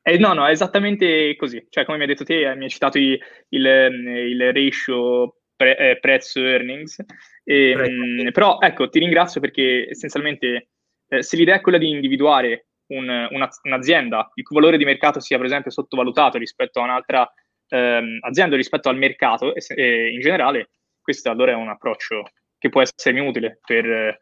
Eh, 0.01 0.17
no, 0.17 0.33
no, 0.33 0.45
è 0.45 0.51
esattamente 0.51 1.35
così. 1.35 1.65
Cioè, 1.69 1.85
come 1.85 1.97
mi 1.97 2.03
hai 2.03 2.09
detto 2.09 2.23
te, 2.23 2.53
mi 2.55 2.63
hai 2.65 2.69
citato 2.69 2.97
i, 2.97 3.19
il, 3.49 3.65
il 3.65 4.53
ratio 4.53 5.37
pre- 5.55 5.77
eh, 5.77 5.99
prezzo 5.99 6.39
earnings 6.39 7.03
E, 7.43 7.71
ehm, 7.71 8.31
però 8.31 8.59
ecco, 8.59 8.89
ti 8.89 8.99
ringrazio 8.99 9.41
perché 9.41 9.87
essenzialmente 9.89 10.69
eh, 11.07 11.23
se 11.23 11.37
l'idea 11.37 11.55
è 11.55 11.61
quella 11.61 11.77
di 11.77 11.89
individuare 11.89 12.67
un, 12.87 13.27
una, 13.31 13.49
un'azienda 13.63 14.31
il 14.35 14.43
cui 14.43 14.55
valore 14.55 14.77
di 14.77 14.85
mercato 14.85 15.19
sia 15.19 15.37
per 15.37 15.45
esempio 15.45 15.71
sottovalutato 15.71 16.37
rispetto 16.37 16.79
a 16.79 16.83
un'altra 16.83 17.31
ehm, 17.67 18.19
azienda, 18.21 18.55
rispetto 18.55 18.89
al 18.89 18.97
mercato 18.97 19.55
e, 19.55 19.63
e, 19.67 20.11
in 20.11 20.19
generale, 20.19 20.69
questo 21.01 21.29
allora 21.29 21.51
è 21.51 21.55
un 21.55 21.69
approccio 21.69 22.23
che 22.57 22.69
può 22.69 22.81
essermi 22.81 23.19
utile 23.19 23.59
per, 23.65 24.19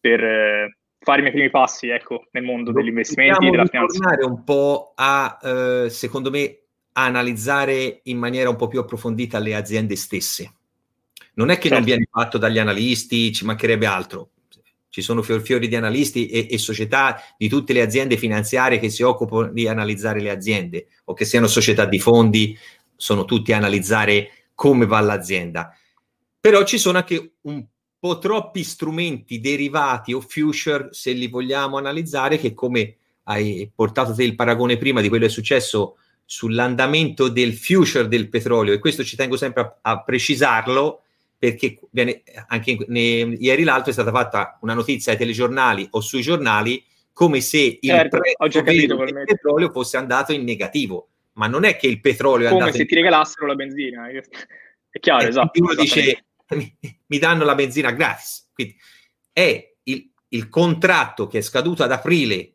per 0.00 0.24
eh, 0.24 0.76
fare 0.98 1.18
i 1.18 1.22
miei 1.22 1.34
primi 1.34 1.50
passi 1.50 1.88
ecco, 1.88 2.26
nel 2.30 2.44
mondo 2.44 2.72
degli 2.72 2.88
investimenti 2.88 3.46
e 3.46 3.50
della 3.50 3.66
finanza. 3.66 3.98
tornare 3.98 4.24
un 4.24 4.44
po' 4.44 4.92
a, 4.94 5.38
eh, 5.42 5.90
secondo 5.90 6.30
me, 6.30 6.58
analizzare 6.92 8.00
in 8.04 8.18
maniera 8.18 8.50
un 8.50 8.56
po' 8.56 8.68
più 8.68 8.80
approfondita 8.80 9.38
le 9.38 9.54
aziende 9.54 9.96
stesse. 9.96 10.52
Non 11.34 11.50
è 11.50 11.54
che 11.54 11.68
certo. 11.68 11.76
non 11.76 11.84
viene 11.84 12.08
fatto 12.10 12.38
dagli 12.38 12.58
analisti, 12.58 13.32
ci 13.32 13.44
mancherebbe 13.44 13.86
altro. 13.86 14.31
Ci 14.92 15.00
sono 15.00 15.22
fior 15.22 15.40
fiori 15.40 15.68
di 15.68 15.74
analisti 15.74 16.26
e, 16.26 16.48
e, 16.50 16.58
società 16.58 17.18
di 17.38 17.48
tutte 17.48 17.72
le 17.72 17.80
aziende 17.80 18.18
finanziarie 18.18 18.78
che 18.78 18.90
si 18.90 19.02
occupano 19.02 19.50
di 19.50 19.66
analizzare 19.66 20.20
le 20.20 20.28
aziende 20.28 20.88
o 21.04 21.14
che 21.14 21.24
siano 21.24 21.46
società 21.46 21.86
di 21.86 21.98
fondi, 21.98 22.54
sono 22.94 23.24
tutti 23.24 23.54
a 23.54 23.56
analizzare 23.56 24.50
come 24.54 24.84
va 24.84 25.00
l'azienda. 25.00 25.74
Però 26.38 26.62
ci 26.64 26.76
sono 26.76 26.98
anche 26.98 27.36
un 27.40 27.64
po' 27.98 28.18
troppi 28.18 28.62
strumenti 28.64 29.40
derivati 29.40 30.12
o 30.12 30.20
future, 30.20 30.88
se 30.90 31.12
li 31.12 31.28
vogliamo 31.28 31.78
analizzare, 31.78 32.36
che 32.36 32.52
come 32.52 32.96
hai 33.22 33.72
portato 33.74 34.12
te 34.12 34.24
il 34.24 34.34
paragone 34.34 34.76
prima 34.76 35.00
di 35.00 35.08
quello 35.08 35.24
che 35.24 35.30
è 35.30 35.32
successo 35.32 35.96
sull'andamento 36.26 37.28
del 37.28 37.54
future 37.54 38.08
del 38.08 38.28
petrolio, 38.28 38.74
e 38.74 38.78
questo 38.78 39.04
ci 39.04 39.16
tengo 39.16 39.38
sempre 39.38 39.62
a, 39.62 39.78
a 39.80 40.02
precisarlo, 40.02 41.04
perché 41.42 41.80
viene, 41.90 42.22
anche 42.46 42.76
ne, 42.86 43.00
ieri 43.00 43.64
l'altro 43.64 43.90
è 43.90 43.92
stata 43.92 44.12
fatta 44.12 44.58
una 44.60 44.74
notizia 44.74 45.10
ai 45.10 45.18
telegiornali 45.18 45.88
o 45.90 46.00
sui 46.00 46.22
giornali 46.22 46.84
come 47.12 47.40
se 47.40 47.78
il 47.80 47.90
certo, 47.90 48.20
prezzo 48.20 48.62
del 48.62 49.24
petrolio 49.24 49.72
fosse 49.72 49.96
andato 49.96 50.32
in 50.32 50.44
negativo, 50.44 51.08
ma 51.32 51.48
non 51.48 51.64
è 51.64 51.74
che 51.76 51.88
il 51.88 52.00
petrolio 52.00 52.46
come 52.46 52.60
è 52.60 52.62
andato 52.62 52.78
se 52.78 52.86
ti 52.86 52.94
regalassero 52.94 53.48
la 53.48 53.56
benzina, 53.56 54.06
è 54.08 55.00
chiaro, 55.00 55.24
eh, 55.24 55.28
esatto. 55.30 55.60
Uno 55.60 55.74
dice 55.74 56.26
mi, 56.54 56.78
mi, 57.06 57.18
danno 57.18 57.42
la 57.42 57.56
benzina 57.56 57.90
gratis, 57.90 58.48
quindi 58.54 58.76
è 59.32 59.74
il, 59.82 60.12
il 60.28 60.48
contratto 60.48 61.26
che 61.26 61.38
è 61.38 61.42
scaduto 61.42 61.82
ad 61.82 61.90
aprile 61.90 62.52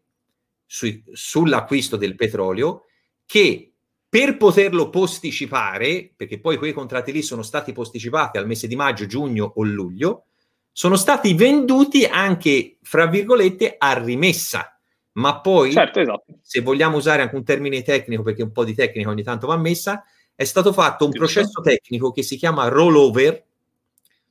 sui, 0.65 1.04
sull'acquisto 1.12 1.97
del 1.97 2.15
petrolio 2.15 2.86
che 3.26 3.66
per 4.10 4.38
poterlo 4.38 4.89
posticipare, 4.89 6.12
perché 6.15 6.39
poi 6.39 6.58
quei 6.58 6.74
contratti 6.74 7.12
lì 7.12 7.22
sono 7.22 7.41
stati 7.41 7.74
posticipati 7.74 8.38
al 8.38 8.48
mese 8.48 8.67
di 8.67 8.76
maggio, 8.76 9.06
giugno 9.06 9.52
o 9.56 9.63
luglio, 9.63 10.26
sono 10.72 10.96
stati 10.96 11.34
venduti 11.34 12.06
anche, 12.06 12.78
fra 12.82 13.08
virgolette, 13.08 13.76
a 13.78 13.93
rimessa. 13.98 14.80
Ma 15.13 15.41
poi, 15.41 15.72
certo, 15.72 16.00
esatto. 16.00 16.38
se 16.41 16.62
vogliamo 16.62 16.98
usare 16.98 17.24
anche 17.24 17.36
un 17.36 17.43
termine 17.43 17.82
tecnico, 17.82 18.22
perché 18.22 18.43
un 18.43 18.52
po' 18.52 18.63
di 18.63 18.76
tecnica 18.76 19.10
ogni 19.10 19.24
tanto 19.24 19.48
va 19.48 19.58
messa, 19.58 20.04
è 20.36 20.43
stato 20.43 20.72
fatto 20.72 21.06
un 21.06 21.12
processo 21.12 21.62
tecnico 21.62 22.12
che 22.12 22.22
si 22.22 22.38
chiama 22.38 22.67
rollover, 22.67 23.43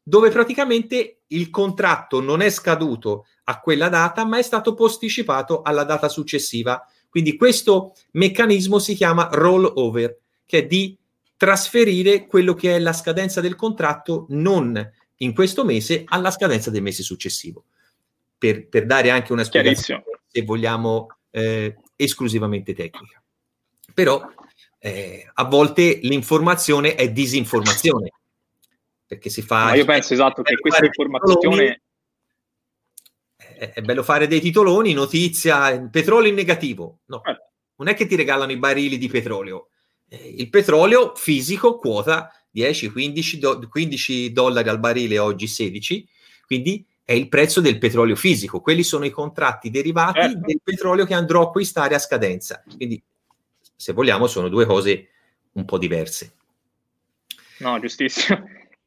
dove 0.00 0.30
praticamente 0.30 1.22
il 1.26 1.50
contratto 1.50 2.20
non 2.20 2.40
è 2.40 2.48
scaduto 2.48 3.26
a 3.44 3.58
quella 3.58 3.88
data, 3.88 4.24
ma 4.24 4.38
è 4.38 4.42
stato 4.42 4.74
posticipato 4.74 5.62
alla 5.62 5.82
data 5.82 6.08
successiva. 6.08 6.88
Quindi 7.16 7.38
questo 7.38 7.94
meccanismo 8.10 8.78
si 8.78 8.94
chiama 8.94 9.30
rollover, 9.32 10.18
che 10.44 10.58
è 10.58 10.66
di 10.66 10.94
trasferire 11.34 12.26
quello 12.26 12.52
che 12.52 12.74
è 12.74 12.78
la 12.78 12.92
scadenza 12.92 13.40
del 13.40 13.56
contratto 13.56 14.26
non 14.28 14.92
in 15.16 15.32
questo 15.32 15.64
mese 15.64 16.02
alla 16.04 16.30
scadenza 16.30 16.70
del 16.70 16.82
mese 16.82 17.02
successivo. 17.02 17.64
Per, 18.36 18.68
per 18.68 18.84
dare 18.84 19.08
anche 19.08 19.32
una 19.32 19.44
spiegazione, 19.44 20.04
se 20.26 20.42
vogliamo, 20.42 21.06
eh, 21.30 21.78
esclusivamente 21.96 22.74
tecnica. 22.74 23.22
Però 23.94 24.20
eh, 24.78 25.30
a 25.32 25.44
volte 25.44 26.00
l'informazione 26.02 26.96
è 26.96 27.10
disinformazione 27.10 28.10
perché 29.06 29.30
si 29.30 29.40
fa... 29.40 29.64
Ma 29.64 29.74
io 29.74 29.86
penso 29.86 30.12
esatto 30.12 30.42
che 30.42 30.56
questa 30.56 30.84
informazione... 30.84 31.80
È, 33.56 33.72
è 33.74 33.80
bello 33.80 34.02
fare 34.02 34.26
dei 34.26 34.40
titoloni, 34.40 34.92
notizia, 34.92 35.88
petrolio 35.90 36.28
in 36.28 36.34
negativo. 36.34 37.00
No, 37.06 37.22
eh. 37.24 37.36
non 37.76 37.88
è 37.88 37.94
che 37.94 38.06
ti 38.06 38.16
regalano 38.16 38.52
i 38.52 38.58
barili 38.58 38.98
di 38.98 39.08
petrolio. 39.08 39.68
Eh, 40.08 40.34
il 40.38 40.50
petrolio 40.50 41.14
fisico 41.14 41.78
quota 41.78 42.30
10-15 42.54 43.34
do- 43.36 43.68
15 43.68 44.32
dollari 44.32 44.68
al 44.68 44.80
barile, 44.80 45.18
oggi 45.18 45.46
16, 45.46 46.08
quindi 46.46 46.86
è 47.04 47.12
il 47.12 47.28
prezzo 47.28 47.60
del 47.60 47.78
petrolio 47.78 48.16
fisico. 48.16 48.60
Quelli 48.60 48.82
sono 48.82 49.04
i 49.04 49.10
contratti 49.10 49.70
derivati 49.70 50.20
certo. 50.20 50.40
del 50.40 50.60
petrolio 50.62 51.04
che 51.04 51.14
andrò 51.14 51.42
a 51.42 51.44
acquistare 51.44 51.94
a 51.94 52.00
scadenza. 52.00 52.62
Quindi, 52.76 53.00
se 53.76 53.92
vogliamo, 53.92 54.26
sono 54.26 54.48
due 54.48 54.66
cose 54.66 55.08
un 55.52 55.64
po' 55.64 55.78
diverse. 55.78 56.34
No, 57.58 57.78
giustissimo. 57.78 58.44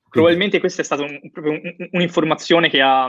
Probabilmente 0.10 0.60
questa 0.60 0.82
è 0.82 0.86
stata 0.86 1.04
un, 1.04 1.20
un, 1.22 1.90
un'informazione 1.92 2.70
che 2.70 2.82
ha 2.82 3.08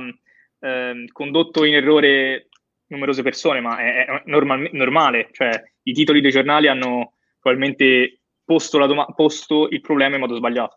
eh, 0.61 1.05
condotto 1.13 1.65
in 1.65 1.75
errore 1.75 2.49
numerose 2.87 3.23
persone, 3.23 3.61
ma 3.61 3.79
è, 3.79 4.05
è 4.05 4.23
normal, 4.27 4.69
normale, 4.73 5.29
cioè 5.33 5.63
i 5.85 5.93
titoli 5.93 6.21
dei 6.21 6.31
giornali 6.31 6.69
hanno 6.69 7.15
probabilmente 7.41 8.21
posto, 8.45 8.85
doma- 8.87 9.07
posto 9.07 9.69
il 9.69 9.81
problema 9.81 10.15
in 10.15 10.21
modo 10.21 10.37
sbagliato. 10.37 10.77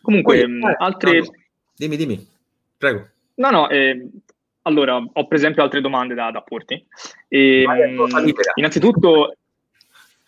Comunque, 0.00 0.44
Poi, 0.44 0.70
eh, 0.70 0.74
altre... 0.78 1.18
No, 1.20 1.32
dimmi, 1.76 1.96
dimmi, 1.96 2.26
prego. 2.76 3.08
No, 3.34 3.50
no, 3.50 3.68
eh, 3.68 4.08
allora, 4.62 4.96
ho 4.96 5.26
per 5.26 5.36
esempio 5.36 5.62
altre 5.62 5.80
domande 5.80 6.14
da, 6.14 6.30
da 6.30 6.42
porti. 6.42 6.86
E, 7.28 7.62
ehm, 7.62 8.06
innanzitutto, 8.54 9.34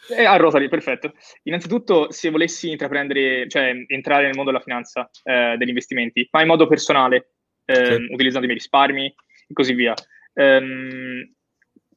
eh, 0.09 0.25
a 0.25 0.37
Rotary, 0.37 0.68
perfetto. 0.68 1.12
Innanzitutto, 1.44 2.11
se 2.11 2.31
volessi 2.31 2.70
intraprendere, 2.70 3.49
cioè 3.49 3.73
entrare 3.87 4.25
nel 4.25 4.35
mondo 4.35 4.51
della 4.51 4.62
finanza, 4.62 5.09
eh, 5.23 5.55
degli 5.57 5.68
investimenti, 5.68 6.27
ma 6.33 6.40
in 6.40 6.49
modo 6.49 6.66
personale, 6.66 7.31
eh, 7.71 7.85
sì. 7.85 8.13
utilizzando 8.13 8.47
i 8.47 8.49
miei 8.49 8.59
risparmi 8.59 9.07
e 9.07 9.53
così 9.53 9.75
via. 9.75 9.95
Um, 10.35 11.29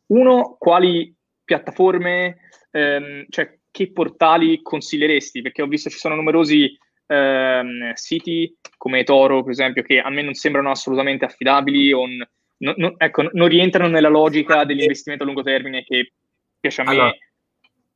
uno, 0.08 0.56
quali 0.60 1.14
piattaforme, 1.44 2.38
um, 2.72 3.26
cioè 3.30 3.58
che 3.72 3.92
portali 3.92 4.62
consiglieresti? 4.62 5.42
Perché 5.42 5.62
ho 5.62 5.68
visto 5.68 5.90
ci 5.90 5.98
sono 5.98 6.16
numerosi 6.16 6.78
um, 7.08 7.92
siti 7.94 8.56
come 8.78 9.04
Toro, 9.04 9.42
per 9.44 9.52
esempio, 9.52 9.84
che 9.84 10.00
a 10.00 10.10
me 10.10 10.22
non 10.22 10.34
sembrano 10.34 10.70
assolutamente 10.70 11.26
affidabili 11.26 11.92
o 11.92 12.06
n- 12.06 12.28
n- 12.58 12.94
ecco, 12.98 13.30
non 13.32 13.48
rientrano 13.48 13.90
nella 13.90 14.10
logica 14.10 14.64
dell'investimento 14.64 15.24
a 15.24 15.28
lungo 15.28 15.44
termine 15.44 15.84
che 15.84 16.14
piace 16.60 16.82
a 16.82 16.84
me. 16.84 16.92
Allora 16.92 17.16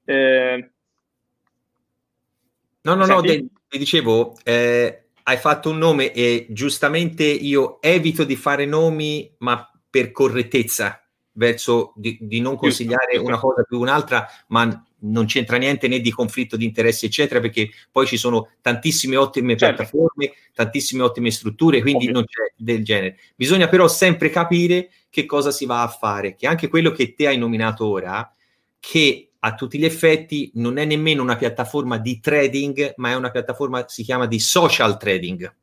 eh, 0.10 0.72
no, 2.82 2.96
no, 2.96 3.06
no, 3.06 3.22
ti 3.22 3.50
dicevo, 3.78 4.38
eh, 4.46 5.07
hai 5.28 5.38
fatto 5.38 5.70
un 5.70 5.78
nome 5.78 6.14
e 6.14 6.48
giustamente 6.50 7.26
io 7.26 7.82
evito 7.82 8.24
di 8.24 8.38
fare 8.38 8.66
nomi, 8.66 9.30
ma 9.40 9.70
per 9.90 10.12
correttezza, 10.12 11.02
verso 11.34 11.92
di, 11.96 12.18
di 12.22 12.40
non 12.40 12.56
consigliare 12.56 13.18
una 13.18 13.38
cosa 13.38 13.64
più 13.64 13.78
un'altra, 13.78 14.26
ma 14.48 14.86
non 15.00 15.26
c'entra 15.26 15.58
niente 15.58 15.90
né 15.90 16.00
di 16.00 16.12
conflitto 16.12 16.56
di 16.56 16.64
interessi, 16.64 17.08
eccetera, 17.08 17.42
perché 17.42 17.70
poi 17.92 18.08
ci 18.08 18.16
sono 18.16 18.52
tantissime 18.62 19.18
ottime 19.18 19.58
certo. 19.58 19.76
piattaforme, 19.76 20.32
tantissime 20.54 21.04
ottime 21.04 21.30
strutture, 21.30 21.82
quindi 21.82 22.06
Ovvio. 22.06 22.20
non 22.20 22.26
c'è 22.26 22.54
del 22.56 22.86
genere. 22.86 23.18
Bisogna 23.36 23.68
però 23.68 23.90
sempre 23.90 24.30
capire 24.30 24.90
che 25.10 25.26
cosa 25.26 25.52
si 25.52 25.66
va 25.66 25.84
a 25.84 25.90
fare, 25.90 26.36
che 26.36 26.48
anche 26.48 26.70
quello 26.70 26.92
che 26.92 27.14
te 27.14 27.28
hai 27.28 27.38
nominato 27.38 27.86
ora, 27.86 28.34
che 28.80 29.27
a 29.48 29.56
tutti 29.56 29.78
gli 29.80 29.86
effetti 29.86 30.52
non 30.56 30.78
è 30.78 30.84
nemmeno 30.84 31.22
una 31.22 31.38
piattaforma 31.38 31.98
di 31.98 32.20
trading, 32.20 32.94
ma 32.98 33.12
è 33.12 33.16
una 33.16 33.32
piattaforma, 33.32 33.88
si 33.88 34.04
chiama 34.04 34.28
di 34.28 34.40
social 34.40 34.98
trading. 34.98 35.54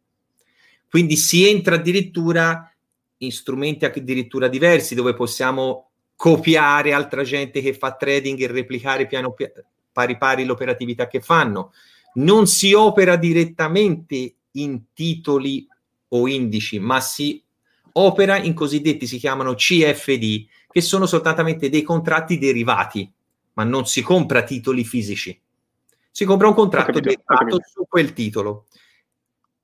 Quindi 0.89 1.17
si 1.17 1.47
entra 1.47 1.75
addirittura 1.75 2.73
in 3.19 3.31
strumenti 3.31 3.85
addirittura 3.85 4.49
diversi 4.49 4.95
dove 4.95 5.15
possiamo 5.15 5.91
copiare 6.17 6.93
altra 6.93 7.23
gente 7.23 7.61
che 7.61 7.75
fa 7.75 7.93
trading 7.93 8.41
e 8.41 8.47
replicare 8.47 9.07
piano 9.07 9.35
pari 9.93 10.17
pari 10.17 10.45
l'operatività 10.45 11.07
che 11.07 11.21
fanno. 11.21 11.73
Non 12.15 12.47
si 12.47 12.73
opera 12.73 13.17
direttamente 13.17 14.35
in 14.53 14.93
titoli 14.95 15.67
o 16.09 16.29
indici, 16.29 16.79
ma 16.79 17.01
si 17.01 17.43
opera 17.93 18.39
in 18.39 18.55
cosiddetti 18.55 19.07
si 19.07 19.19
chiamano 19.19 19.55
CFD, 19.55 20.47
che 20.71 20.81
sono 20.81 21.07
soltanto 21.07 21.43
dei 21.43 21.83
contratti 21.83 22.39
derivati 22.39 23.13
ma 23.55 23.65
non 23.65 23.87
si 23.87 24.03
compra 24.03 24.43
titoli 24.43 24.85
fisici. 24.85 25.41
Si 26.11 26.25
compra 26.25 26.49
un 26.49 26.55
contratto 26.55 27.01
derivato 27.01 27.59
su 27.67 27.87
quel 27.89 28.13
titolo. 28.13 28.67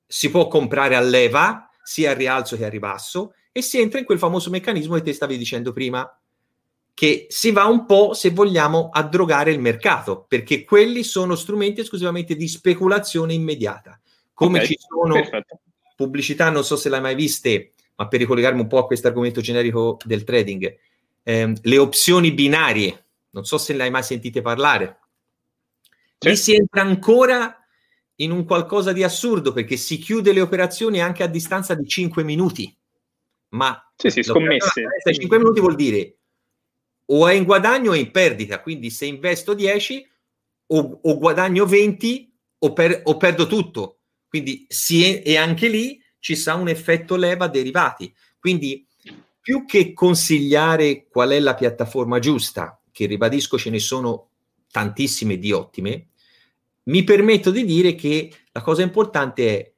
Si 0.06 0.30
può 0.30 0.48
comprare 0.48 0.96
a 0.96 1.00
leva, 1.00 1.70
sia 1.82 2.10
a 2.10 2.14
rialzo 2.14 2.56
che 2.56 2.64
a 2.64 2.68
ribasso, 2.68 3.34
e 3.52 3.62
si 3.62 3.80
entra 3.80 3.98
in 3.98 4.04
quel 4.04 4.18
famoso 4.18 4.50
meccanismo 4.50 4.94
che 4.94 5.02
te 5.02 5.12
stavi 5.12 5.36
dicendo 5.36 5.72
prima, 5.72 6.20
che 6.92 7.26
si 7.30 7.50
va 7.50 7.64
un 7.64 7.86
po', 7.86 8.14
se 8.14 8.30
vogliamo, 8.30 8.90
a 8.92 9.02
drogare 9.02 9.52
il 9.52 9.60
mercato, 9.60 10.24
perché 10.28 10.64
quelli 10.64 11.02
sono 11.02 11.34
strumenti 11.34 11.80
esclusivamente 11.80 12.36
di 12.36 12.48
speculazione 12.48 13.32
immediata. 13.32 13.98
Come 14.34 14.58
okay, 14.58 14.68
ci 14.68 14.78
sono 14.78 15.14
perfetto. 15.14 15.60
pubblicità, 15.96 16.50
non 16.50 16.64
so 16.64 16.76
se 16.76 16.88
l'hai 16.88 17.00
mai 17.00 17.14
viste, 17.14 17.72
ma 17.96 18.08
per 18.08 18.20
ricollegarmi 18.20 18.60
un 18.60 18.66
po' 18.66 18.78
a 18.78 18.86
questo 18.86 19.06
argomento 19.06 19.40
generico 19.40 19.98
del 20.04 20.24
trading, 20.24 20.76
ehm, 21.22 21.54
le 21.62 21.78
opzioni 21.78 22.32
binarie, 22.32 23.04
non 23.30 23.44
so 23.44 23.58
se 23.58 23.72
le 23.72 23.84
hai 23.84 23.90
mai 23.90 24.02
sentite 24.02 24.40
parlare. 24.42 24.98
Lì 26.18 26.36
si 26.36 26.54
entra 26.54 26.82
ancora 26.82 27.56
in 28.16 28.30
un 28.30 28.44
qualcosa 28.44 28.92
di 28.92 29.02
assurdo 29.02 29.52
perché 29.52 29.76
si 29.76 29.98
chiude 29.98 30.32
le 30.32 30.40
operazioni 30.40 31.00
anche 31.00 31.22
a 31.22 31.26
distanza 31.26 31.74
di 31.74 31.86
5 31.86 32.22
minuti. 32.22 32.76
Ma 33.50 33.90
sì, 33.96 34.10
sì, 34.10 34.22
scommesse. 34.22 34.84
5 35.12 35.38
minuti 35.38 35.60
vuol 35.60 35.74
dire 35.74 36.16
o 37.12 37.26
è 37.26 37.34
in 37.34 37.44
guadagno 37.44 37.90
o 37.90 37.94
è 37.94 37.98
in 37.98 38.10
perdita. 38.10 38.60
Quindi 38.60 38.90
se 38.90 39.06
investo 39.06 39.54
10 39.54 40.08
o, 40.66 41.00
o 41.02 41.18
guadagno 41.18 41.66
20 41.66 42.32
o, 42.58 42.72
per, 42.72 43.00
o, 43.04 43.16
perdo 43.16 43.46
tutto. 43.46 44.00
Quindi 44.28 44.66
sì, 44.68 45.20
e 45.22 45.36
anche 45.36 45.68
lì 45.68 46.00
ci 46.18 46.36
sa 46.36 46.54
un 46.54 46.68
effetto 46.68 47.16
leva 47.16 47.48
derivati. 47.48 48.14
Quindi 48.38 48.86
più 49.40 49.64
che 49.64 49.92
consigliare 49.92 51.08
qual 51.08 51.30
è 51.30 51.40
la 51.40 51.54
piattaforma 51.54 52.18
giusta, 52.18 52.79
che 53.00 53.06
ribadisco 53.06 53.56
ce 53.56 53.70
ne 53.70 53.78
sono 53.78 54.28
tantissime 54.70 55.38
di 55.38 55.52
ottime, 55.52 56.08
mi 56.84 57.02
permetto 57.02 57.50
di 57.50 57.64
dire 57.64 57.94
che 57.94 58.30
la 58.52 58.60
cosa 58.60 58.82
importante 58.82 59.58
è 59.58 59.72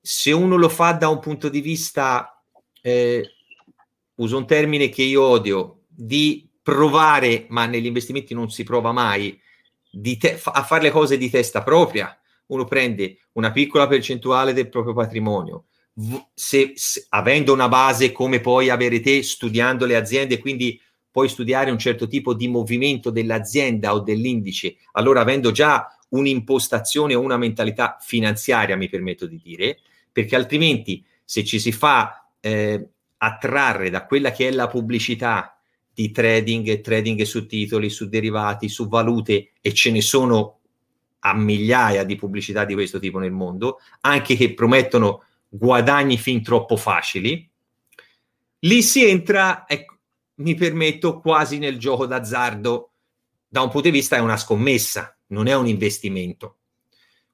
se 0.00 0.32
uno 0.32 0.56
lo 0.56 0.68
fa 0.68 0.92
da 0.92 1.08
un 1.08 1.20
punto 1.20 1.48
di 1.48 1.60
vista, 1.60 2.42
eh, 2.80 3.24
uso 4.16 4.36
un 4.36 4.46
termine 4.46 4.88
che 4.88 5.04
io 5.04 5.22
odio, 5.22 5.82
di 5.86 6.48
provare, 6.60 7.46
ma 7.50 7.66
negli 7.66 7.86
investimenti 7.86 8.34
non 8.34 8.50
si 8.50 8.64
prova 8.64 8.90
mai, 8.90 9.40
te- 10.18 10.40
a 10.42 10.64
fare 10.64 10.82
le 10.82 10.90
cose 10.90 11.16
di 11.16 11.30
testa 11.30 11.62
propria. 11.62 12.16
Uno 12.46 12.64
prende 12.64 13.18
una 13.34 13.52
piccola 13.52 13.86
percentuale 13.86 14.52
del 14.52 14.68
proprio 14.68 14.94
patrimonio, 14.94 15.66
se, 16.34 16.72
se, 16.74 17.06
avendo 17.10 17.52
una 17.52 17.68
base 17.68 18.10
come 18.10 18.40
puoi 18.40 18.68
avere 18.68 18.98
te 18.98 19.22
studiando 19.22 19.86
le 19.86 19.94
aziende, 19.94 20.38
quindi 20.38 20.80
puoi 21.12 21.28
studiare 21.28 21.70
un 21.70 21.78
certo 21.78 22.08
tipo 22.08 22.34
di 22.34 22.48
movimento 22.48 23.10
dell'azienda 23.10 23.94
o 23.94 24.00
dell'indice, 24.00 24.76
allora 24.92 25.20
avendo 25.20 25.52
già 25.52 25.86
un'impostazione 26.08 27.14
o 27.14 27.20
una 27.20 27.36
mentalità 27.36 27.98
finanziaria, 28.00 28.76
mi 28.76 28.88
permetto 28.88 29.26
di 29.26 29.40
dire, 29.42 29.78
perché 30.10 30.34
altrimenti 30.34 31.04
se 31.24 31.44
ci 31.44 31.60
si 31.60 31.70
fa 31.70 32.28
eh, 32.40 32.88
attrarre 33.18 33.90
da 33.90 34.06
quella 34.06 34.32
che 34.32 34.48
è 34.48 34.50
la 34.50 34.66
pubblicità 34.66 35.56
di 35.94 36.10
trading, 36.10 36.80
trading 36.80 37.22
su 37.22 37.46
titoli, 37.46 37.90
su 37.90 38.08
derivati, 38.08 38.68
su 38.68 38.88
valute 38.88 39.50
e 39.60 39.74
ce 39.74 39.90
ne 39.90 40.00
sono 40.00 40.58
a 41.20 41.34
migliaia 41.34 42.04
di 42.04 42.16
pubblicità 42.16 42.64
di 42.64 42.74
questo 42.74 42.98
tipo 42.98 43.18
nel 43.18 43.30
mondo, 43.30 43.78
anche 44.00 44.34
che 44.34 44.54
promettono 44.54 45.24
guadagni 45.48 46.16
fin 46.16 46.42
troppo 46.42 46.76
facili, 46.76 47.48
lì 48.60 48.82
si 48.82 49.06
entra, 49.06 49.64
ecco, 49.68 49.98
mi 50.36 50.54
permetto, 50.54 51.20
quasi 51.20 51.58
nel 51.58 51.78
gioco 51.78 52.06
d'azzardo. 52.06 52.92
Da 53.46 53.62
un 53.62 53.70
punto 53.70 53.88
di 53.88 53.94
vista 53.94 54.16
è 54.16 54.20
una 54.20 54.36
scommessa, 54.36 55.16
non 55.28 55.46
è 55.46 55.54
un 55.54 55.66
investimento. 55.66 56.58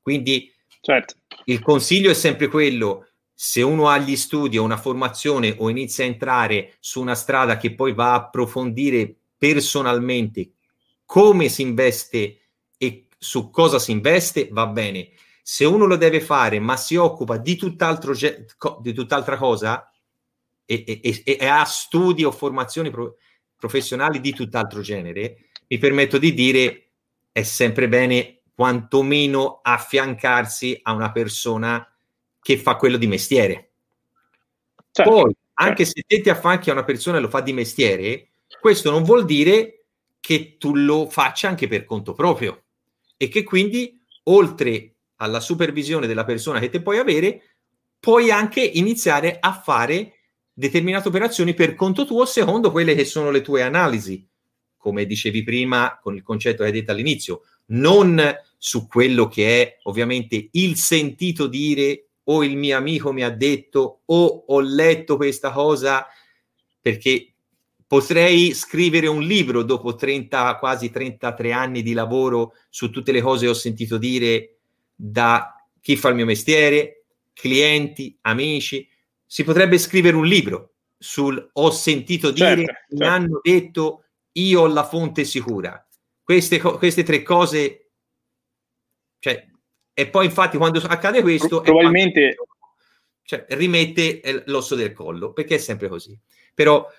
Quindi 0.00 0.52
certo. 0.80 1.14
il 1.44 1.61
consiglio 1.61 2.11
è 2.11 2.14
sempre 2.14 2.48
quello, 2.48 3.08
se 3.32 3.62
uno 3.62 3.88
ha 3.88 3.98
gli 3.98 4.16
studi 4.16 4.58
o 4.58 4.64
una 4.64 4.76
formazione 4.76 5.54
o 5.58 5.68
inizia 5.68 6.04
a 6.04 6.08
entrare 6.08 6.76
su 6.80 7.00
una 7.00 7.14
strada 7.14 7.56
che 7.56 7.72
poi 7.72 7.92
va 7.92 8.12
a 8.12 8.16
approfondire 8.16 9.14
personalmente 9.37 10.54
come 11.04 11.48
si 11.48 11.62
investe 11.62 12.40
e 12.76 13.06
su 13.16 13.50
cosa 13.50 13.78
si 13.78 13.92
investe, 13.92 14.48
va 14.50 14.66
bene. 14.66 15.11
Se 15.40 15.64
uno 15.64 15.87
lo 15.87 15.96
deve 15.96 16.20
fare, 16.20 16.58
ma 16.58 16.76
si 16.76 16.96
occupa 16.96 17.38
di, 17.38 17.56
tutt'altro, 17.56 18.12
di 18.12 18.92
tutt'altra 18.92 19.37
cosa 19.37 19.88
e, 20.70 21.00
e, 21.02 21.22
e, 21.24 21.46
ha 21.46 21.64
studi 21.64 22.24
o 22.24 22.31
formazioni 22.31 22.90
pro, 22.90 23.16
professionali 23.57 24.20
di 24.20 24.35
tutt'altro 24.35 24.83
genere, 24.83 25.46
mi 25.66 25.78
permetto 25.78 26.18
di 26.18 26.35
dire 26.35 26.90
è 27.33 27.42
sempre 27.42 27.88
bene 27.88 28.42
quantomeno 28.54 29.61
affiancarsi 29.62 30.78
a 30.83 30.92
una 30.92 31.11
persona 31.11 31.90
che 32.38 32.59
fa 32.59 32.76
quello 32.76 32.98
di 32.98 33.07
mestiere. 33.07 33.70
Certo, 34.90 35.11
Poi, 35.11 35.35
anche 35.54 35.85
certo. 35.87 36.00
se 36.00 36.04
te 36.07 36.20
ti 36.20 36.28
affianchi 36.28 36.68
a 36.68 36.74
una 36.74 36.85
persona 36.85 37.16
e 37.16 37.20
lo 37.20 37.28
fa 37.28 37.40
di 37.40 37.54
mestiere, 37.54 38.28
questo 38.61 38.90
non 38.90 39.04
vuol 39.04 39.24
dire 39.24 39.85
che 40.20 40.57
tu 40.59 40.74
lo 40.74 41.09
faccia 41.09 41.48
anche 41.48 41.66
per 41.66 41.87
conto 41.87 42.12
proprio 42.12 42.64
e 43.16 43.28
che 43.28 43.42
quindi, 43.42 44.02
oltre 44.24 44.96
alla 45.16 45.40
supervisione 45.40 46.07
della 46.07 46.24
persona 46.24 46.59
che 46.59 46.68
te 46.68 46.83
puoi 46.83 46.98
avere, 46.98 47.54
puoi 47.98 48.31
anche 48.31 48.61
iniziare 48.61 49.38
a 49.40 49.52
fare 49.54 50.17
determinate 50.59 51.07
operazioni 51.07 51.55
per 51.55 51.77
conto 51.77 52.05
tuo 52.05 52.25
secondo 52.25 52.73
quelle 52.73 52.97
che 52.97 53.05
sono 53.05 53.31
le 53.31 53.42
tue 53.42 53.62
analisi, 53.62 54.27
come 54.77 55.07
dicevi 55.07 55.44
prima 55.44 56.01
con 56.03 56.16
il 56.16 56.25
concetto 56.25 56.62
che 56.62 56.64
hai 56.64 56.73
detto 56.73 56.90
all'inizio, 56.90 57.42
non 57.66 58.21
su 58.57 58.88
quello 58.88 59.29
che 59.29 59.62
è 59.62 59.79
ovviamente 59.85 60.49
il 60.51 60.75
sentito 60.77 61.47
dire 61.47 62.07
o 62.25 62.42
il 62.42 62.57
mio 62.57 62.77
amico 62.77 63.12
mi 63.12 63.23
ha 63.23 63.31
detto 63.31 64.01
o 64.05 64.44
ho 64.49 64.61
letto 64.61 65.14
questa 65.14 65.53
cosa 65.53 66.05
perché 66.81 67.35
potrei 67.87 68.53
scrivere 68.53 69.07
un 69.07 69.23
libro 69.23 69.62
dopo 69.62 69.94
30, 69.94 70.57
quasi 70.57 70.90
33 70.90 71.53
anni 71.53 71.83
di 71.83 71.92
lavoro 71.92 72.55
su 72.68 72.90
tutte 72.90 73.12
le 73.12 73.21
cose 73.21 73.44
che 73.44 73.53
ho 73.53 73.55
sentito 73.55 73.97
dire 73.97 74.57
da 74.92 75.64
chi 75.81 75.94
fa 75.94 76.09
il 76.09 76.16
mio 76.16 76.25
mestiere, 76.25 77.05
clienti, 77.33 78.18
amici. 78.23 78.88
Si 79.30 79.44
potrebbe 79.44 79.76
scrivere 79.76 80.16
un 80.16 80.24
libro 80.24 80.76
sul 80.96 81.50
ho 81.52 81.70
sentito 81.70 82.30
dire, 82.30 82.56
certo, 82.56 82.72
certo. 82.72 82.96
mi 82.96 83.04
hanno 83.04 83.40
detto, 83.42 84.04
io 84.32 84.62
ho 84.62 84.66
la 84.66 84.84
fonte 84.84 85.24
sicura. 85.24 85.86
Queste, 86.22 86.58
queste 86.58 87.02
tre 87.02 87.22
cose, 87.22 87.90
cioè, 89.18 89.46
e 89.92 90.08
poi 90.08 90.24
infatti 90.24 90.56
quando 90.56 90.80
accade 90.80 91.20
questo... 91.20 91.60
Probabilmente... 91.60 92.34
Quando, 92.34 92.56
cioè, 93.28 93.44
rimette 93.50 94.22
eh, 94.22 94.42
l'osso 94.46 94.74
del 94.74 94.94
collo, 94.94 95.34
perché 95.34 95.56
è 95.56 95.58
sempre 95.58 95.88
così. 95.88 96.18
Però 96.54 96.90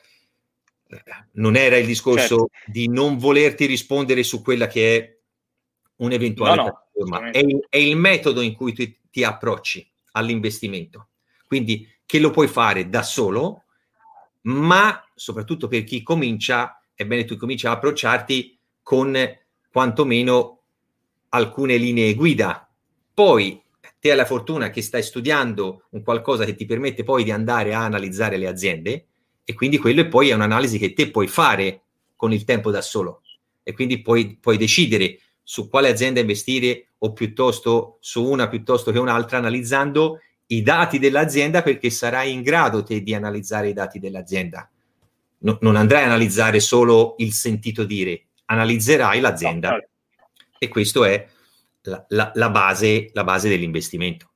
eh, 0.87 1.03
non 1.33 1.55
era 1.55 1.75
il 1.77 1.87
discorso 1.87 2.49
certo. 2.51 2.71
di 2.71 2.87
non 2.87 3.17
volerti 3.17 3.65
rispondere 3.65 4.21
su 4.21 4.43
quella 4.43 4.67
che 4.67 4.97
è 4.97 5.17
un'eventuale 5.95 6.55
no, 6.55 6.63
no, 6.63 6.87
piattaforma, 6.93 7.31
è 7.31 7.39
il, 7.39 7.65
è 7.67 7.77
il, 7.77 7.95
metodo 7.95 8.41
in 8.41 8.53
cui 8.53 8.73
tu 8.73 8.83
ti 9.09 9.23
approcci 9.23 9.91
all'investimento. 10.11 11.09
Quindi 11.47 11.91
che 12.09 12.17
lo 12.17 12.31
puoi 12.31 12.47
fare 12.47 12.89
da 12.89 13.03
solo, 13.03 13.65
ma 14.45 14.99
soprattutto 15.13 15.67
per 15.67 15.83
chi 15.83 16.01
comincia, 16.01 16.81
è 16.95 17.05
bene 17.05 17.23
tu 17.23 17.37
cominci 17.37 17.67
a 17.67 17.71
approcciarti 17.73 18.57
con 18.81 19.15
quantomeno 19.71 20.61
alcune 21.29 21.77
linee 21.77 22.15
guida. 22.15 22.67
Poi 23.13 23.61
te 23.99 24.09
hai 24.09 24.17
la 24.17 24.25
fortuna 24.25 24.71
che 24.71 24.81
stai 24.81 25.03
studiando 25.03 25.83
un 25.91 26.01
qualcosa 26.01 26.45
che 26.45 26.55
ti 26.55 26.65
permette 26.65 27.03
poi 27.03 27.23
di 27.23 27.29
andare 27.29 27.75
a 27.75 27.83
analizzare 27.83 28.37
le 28.37 28.47
aziende 28.47 29.05
e 29.43 29.53
quindi 29.53 29.77
quello 29.77 30.07
poi 30.07 30.29
è 30.29 30.33
un'analisi 30.33 30.79
che 30.79 30.93
te 30.93 31.11
puoi 31.11 31.27
fare 31.27 31.83
con 32.15 32.33
il 32.33 32.43
tempo 32.43 32.71
da 32.71 32.81
solo. 32.81 33.21
E 33.61 33.71
quindi 33.73 34.01
puoi, 34.01 34.35
puoi 34.41 34.57
decidere 34.57 35.19
su 35.43 35.69
quale 35.69 35.91
azienda 35.91 36.21
investire 36.21 36.87
o 36.97 37.13
piuttosto 37.13 37.97
su 37.99 38.23
una 38.27 38.47
piuttosto 38.47 38.91
che 38.91 38.97
un'altra 38.97 39.37
analizzando 39.37 40.21
i 40.51 40.61
dati 40.63 40.99
dell'azienda 40.99 41.61
perché 41.61 41.89
sarai 41.89 42.31
in 42.31 42.41
grado 42.41 42.83
te 42.83 43.01
di 43.01 43.13
analizzare 43.13 43.69
i 43.69 43.73
dati 43.73 43.99
dell'azienda. 43.99 44.69
No, 45.39 45.57
non 45.61 45.75
andrai 45.75 46.03
a 46.03 46.05
analizzare 46.05 46.59
solo 46.59 47.15
il 47.17 47.33
sentito 47.33 47.83
dire, 47.83 48.25
analizzerai 48.45 49.19
l'azienda. 49.19 49.71
No, 49.71 49.87
e 50.57 50.67
questo 50.67 51.05
è 51.05 51.27
la, 51.83 52.03
la, 52.09 52.31
la, 52.35 52.49
base, 52.49 53.09
la 53.13 53.23
base 53.23 53.47
dell'investimento. 53.47 54.27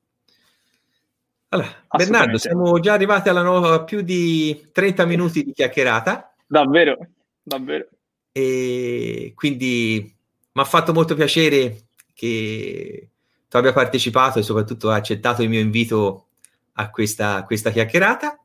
Allora, 1.48 1.84
Bernardo, 1.88 2.38
siamo 2.38 2.80
già 2.80 2.94
arrivati 2.94 3.28
alla 3.28 3.42
nuova 3.42 3.84
più 3.84 4.00
di 4.00 4.68
30 4.72 5.04
minuti 5.04 5.44
di 5.44 5.52
chiacchierata. 5.52 6.34
Davvero, 6.46 6.96
davvero. 7.42 7.88
E 8.32 9.32
quindi 9.34 10.16
mi 10.52 10.62
ha 10.62 10.64
fatto 10.64 10.92
molto 10.92 11.14
piacere 11.14 11.86
che 12.12 13.10
tu 13.54 13.60
abbia 13.60 13.72
partecipato 13.72 14.40
e 14.40 14.42
soprattutto 14.42 14.90
accettato 14.90 15.40
il 15.40 15.48
mio 15.48 15.60
invito 15.60 16.26
a 16.72 16.90
questa, 16.90 17.44
questa 17.44 17.70
chiacchierata. 17.70 18.40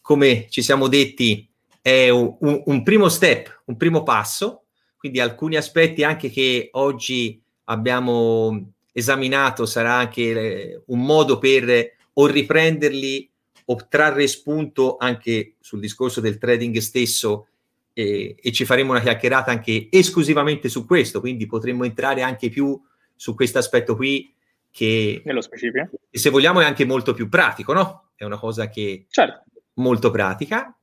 Come 0.00 0.46
ci 0.48 0.62
siamo 0.62 0.88
detti, 0.88 1.46
è 1.82 2.08
un, 2.08 2.36
un, 2.40 2.82
primo 2.82 3.10
step, 3.10 3.64
un 3.66 3.76
primo 3.76 4.02
passo, 4.02 4.62
quindi 4.96 5.20
alcuni 5.20 5.56
aspetti 5.56 6.04
anche 6.04 6.30
che 6.30 6.70
oggi 6.72 7.38
abbiamo 7.64 8.72
esaminato 8.92 9.66
sarà 9.66 9.96
anche 9.96 10.22
eh, 10.22 10.82
un 10.86 11.04
modo 11.04 11.38
per 11.38 11.92
o 12.14 12.26
riprenderli 12.26 13.28
o 13.66 13.76
trarre 13.90 14.26
spunto 14.26 14.96
anche 14.98 15.56
sul 15.60 15.80
discorso 15.80 16.22
del 16.22 16.38
trading 16.38 16.78
stesso 16.78 17.48
eh, 17.92 18.34
e 18.40 18.52
ci 18.52 18.64
faremo 18.64 18.92
una 18.92 19.02
chiacchierata 19.02 19.50
anche 19.50 19.88
esclusivamente 19.90 20.70
su 20.70 20.86
questo, 20.86 21.20
quindi 21.20 21.44
potremmo 21.44 21.84
entrare 21.84 22.22
anche 22.22 22.48
più 22.48 22.80
su 23.14 23.34
questo 23.34 23.58
aspetto 23.58 23.96
qui 23.96 24.32
che, 24.76 25.22
nello 25.24 25.40
specifico. 25.40 25.88
E 26.10 26.18
se 26.18 26.28
vogliamo 26.28 26.60
è 26.60 26.66
anche 26.66 26.84
molto 26.84 27.14
più 27.14 27.30
pratico, 27.30 27.72
no? 27.72 28.10
È 28.14 28.24
una 28.24 28.38
cosa 28.38 28.68
che 28.68 29.06
certo. 29.08 29.44
molto 29.74 30.10
pratica. 30.10 30.76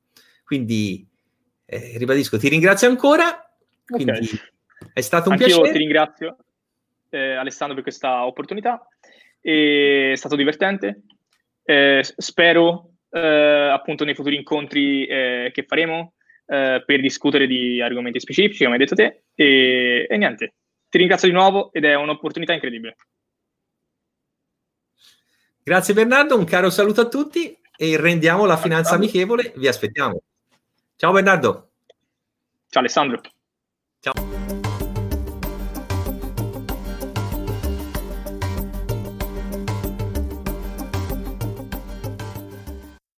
Quindi 0.44 1.08
eh, 1.64 1.94
ribadisco, 1.98 2.39
ti 2.39 2.50
ringrazio 2.50 2.89
ancora. 2.89 3.48
Quindi 3.86 4.12
okay. 4.12 4.30
è 4.94 5.02
stato 5.02 5.30
un 5.30 5.34
Anch'io 5.34 5.48
piacere. 5.58 5.72
ti 5.74 5.78
ringrazio 5.78 6.38
eh, 7.12 7.36
Alessandro 7.36 7.76
per 7.76 7.84
questa 7.84 8.26
opportunità. 8.26 8.88
è 9.39 10.14
stato 10.16 10.36
divertente. 10.36 11.04
Eh, 11.64 12.02
spero 12.04 12.94
eh, 13.12 13.70
appunto 13.72 14.06
nei 14.06 14.16
futuri 14.16 14.36
incontri 14.36 15.06
eh, 15.06 15.52
che 15.54 15.66
faremo 15.68 16.14
eh, 16.48 16.82
per 16.84 17.00
discutere 17.00 17.46
di 17.46 17.80
argomenti 17.80 18.20
specifici, 18.20 18.64
come 18.64 18.76
hai 18.76 18.82
detto 18.82 18.96
te. 18.96 19.26
E, 19.36 20.08
e 20.10 20.18
niente, 20.18 20.56
ti 20.89 20.98
ringrazio 20.98 21.28
di 21.28 21.34
nuovo 21.36 21.72
ed 21.72 21.86
è 21.86 21.94
un'opportunità 21.94 22.54
incredibile. 22.54 22.96
Grazie 25.64 25.93
Bernardo, 25.93 26.38
un 26.38 26.43
caro 26.43 26.70
saluto 26.70 27.01
a 27.01 27.07
tutti 27.07 27.57
e 27.78 27.97
rendiamo 27.97 28.45
la 28.45 28.57
finanza 28.57 28.95
amichevole, 28.95 29.53
vi 29.55 29.68
aspettiamo. 29.68 30.22
Ciao 30.97 31.14
Bernardo. 31.14 31.70
Ciao 32.70 32.82
Alessandro. 32.82 33.22
Ciao. 33.99 34.62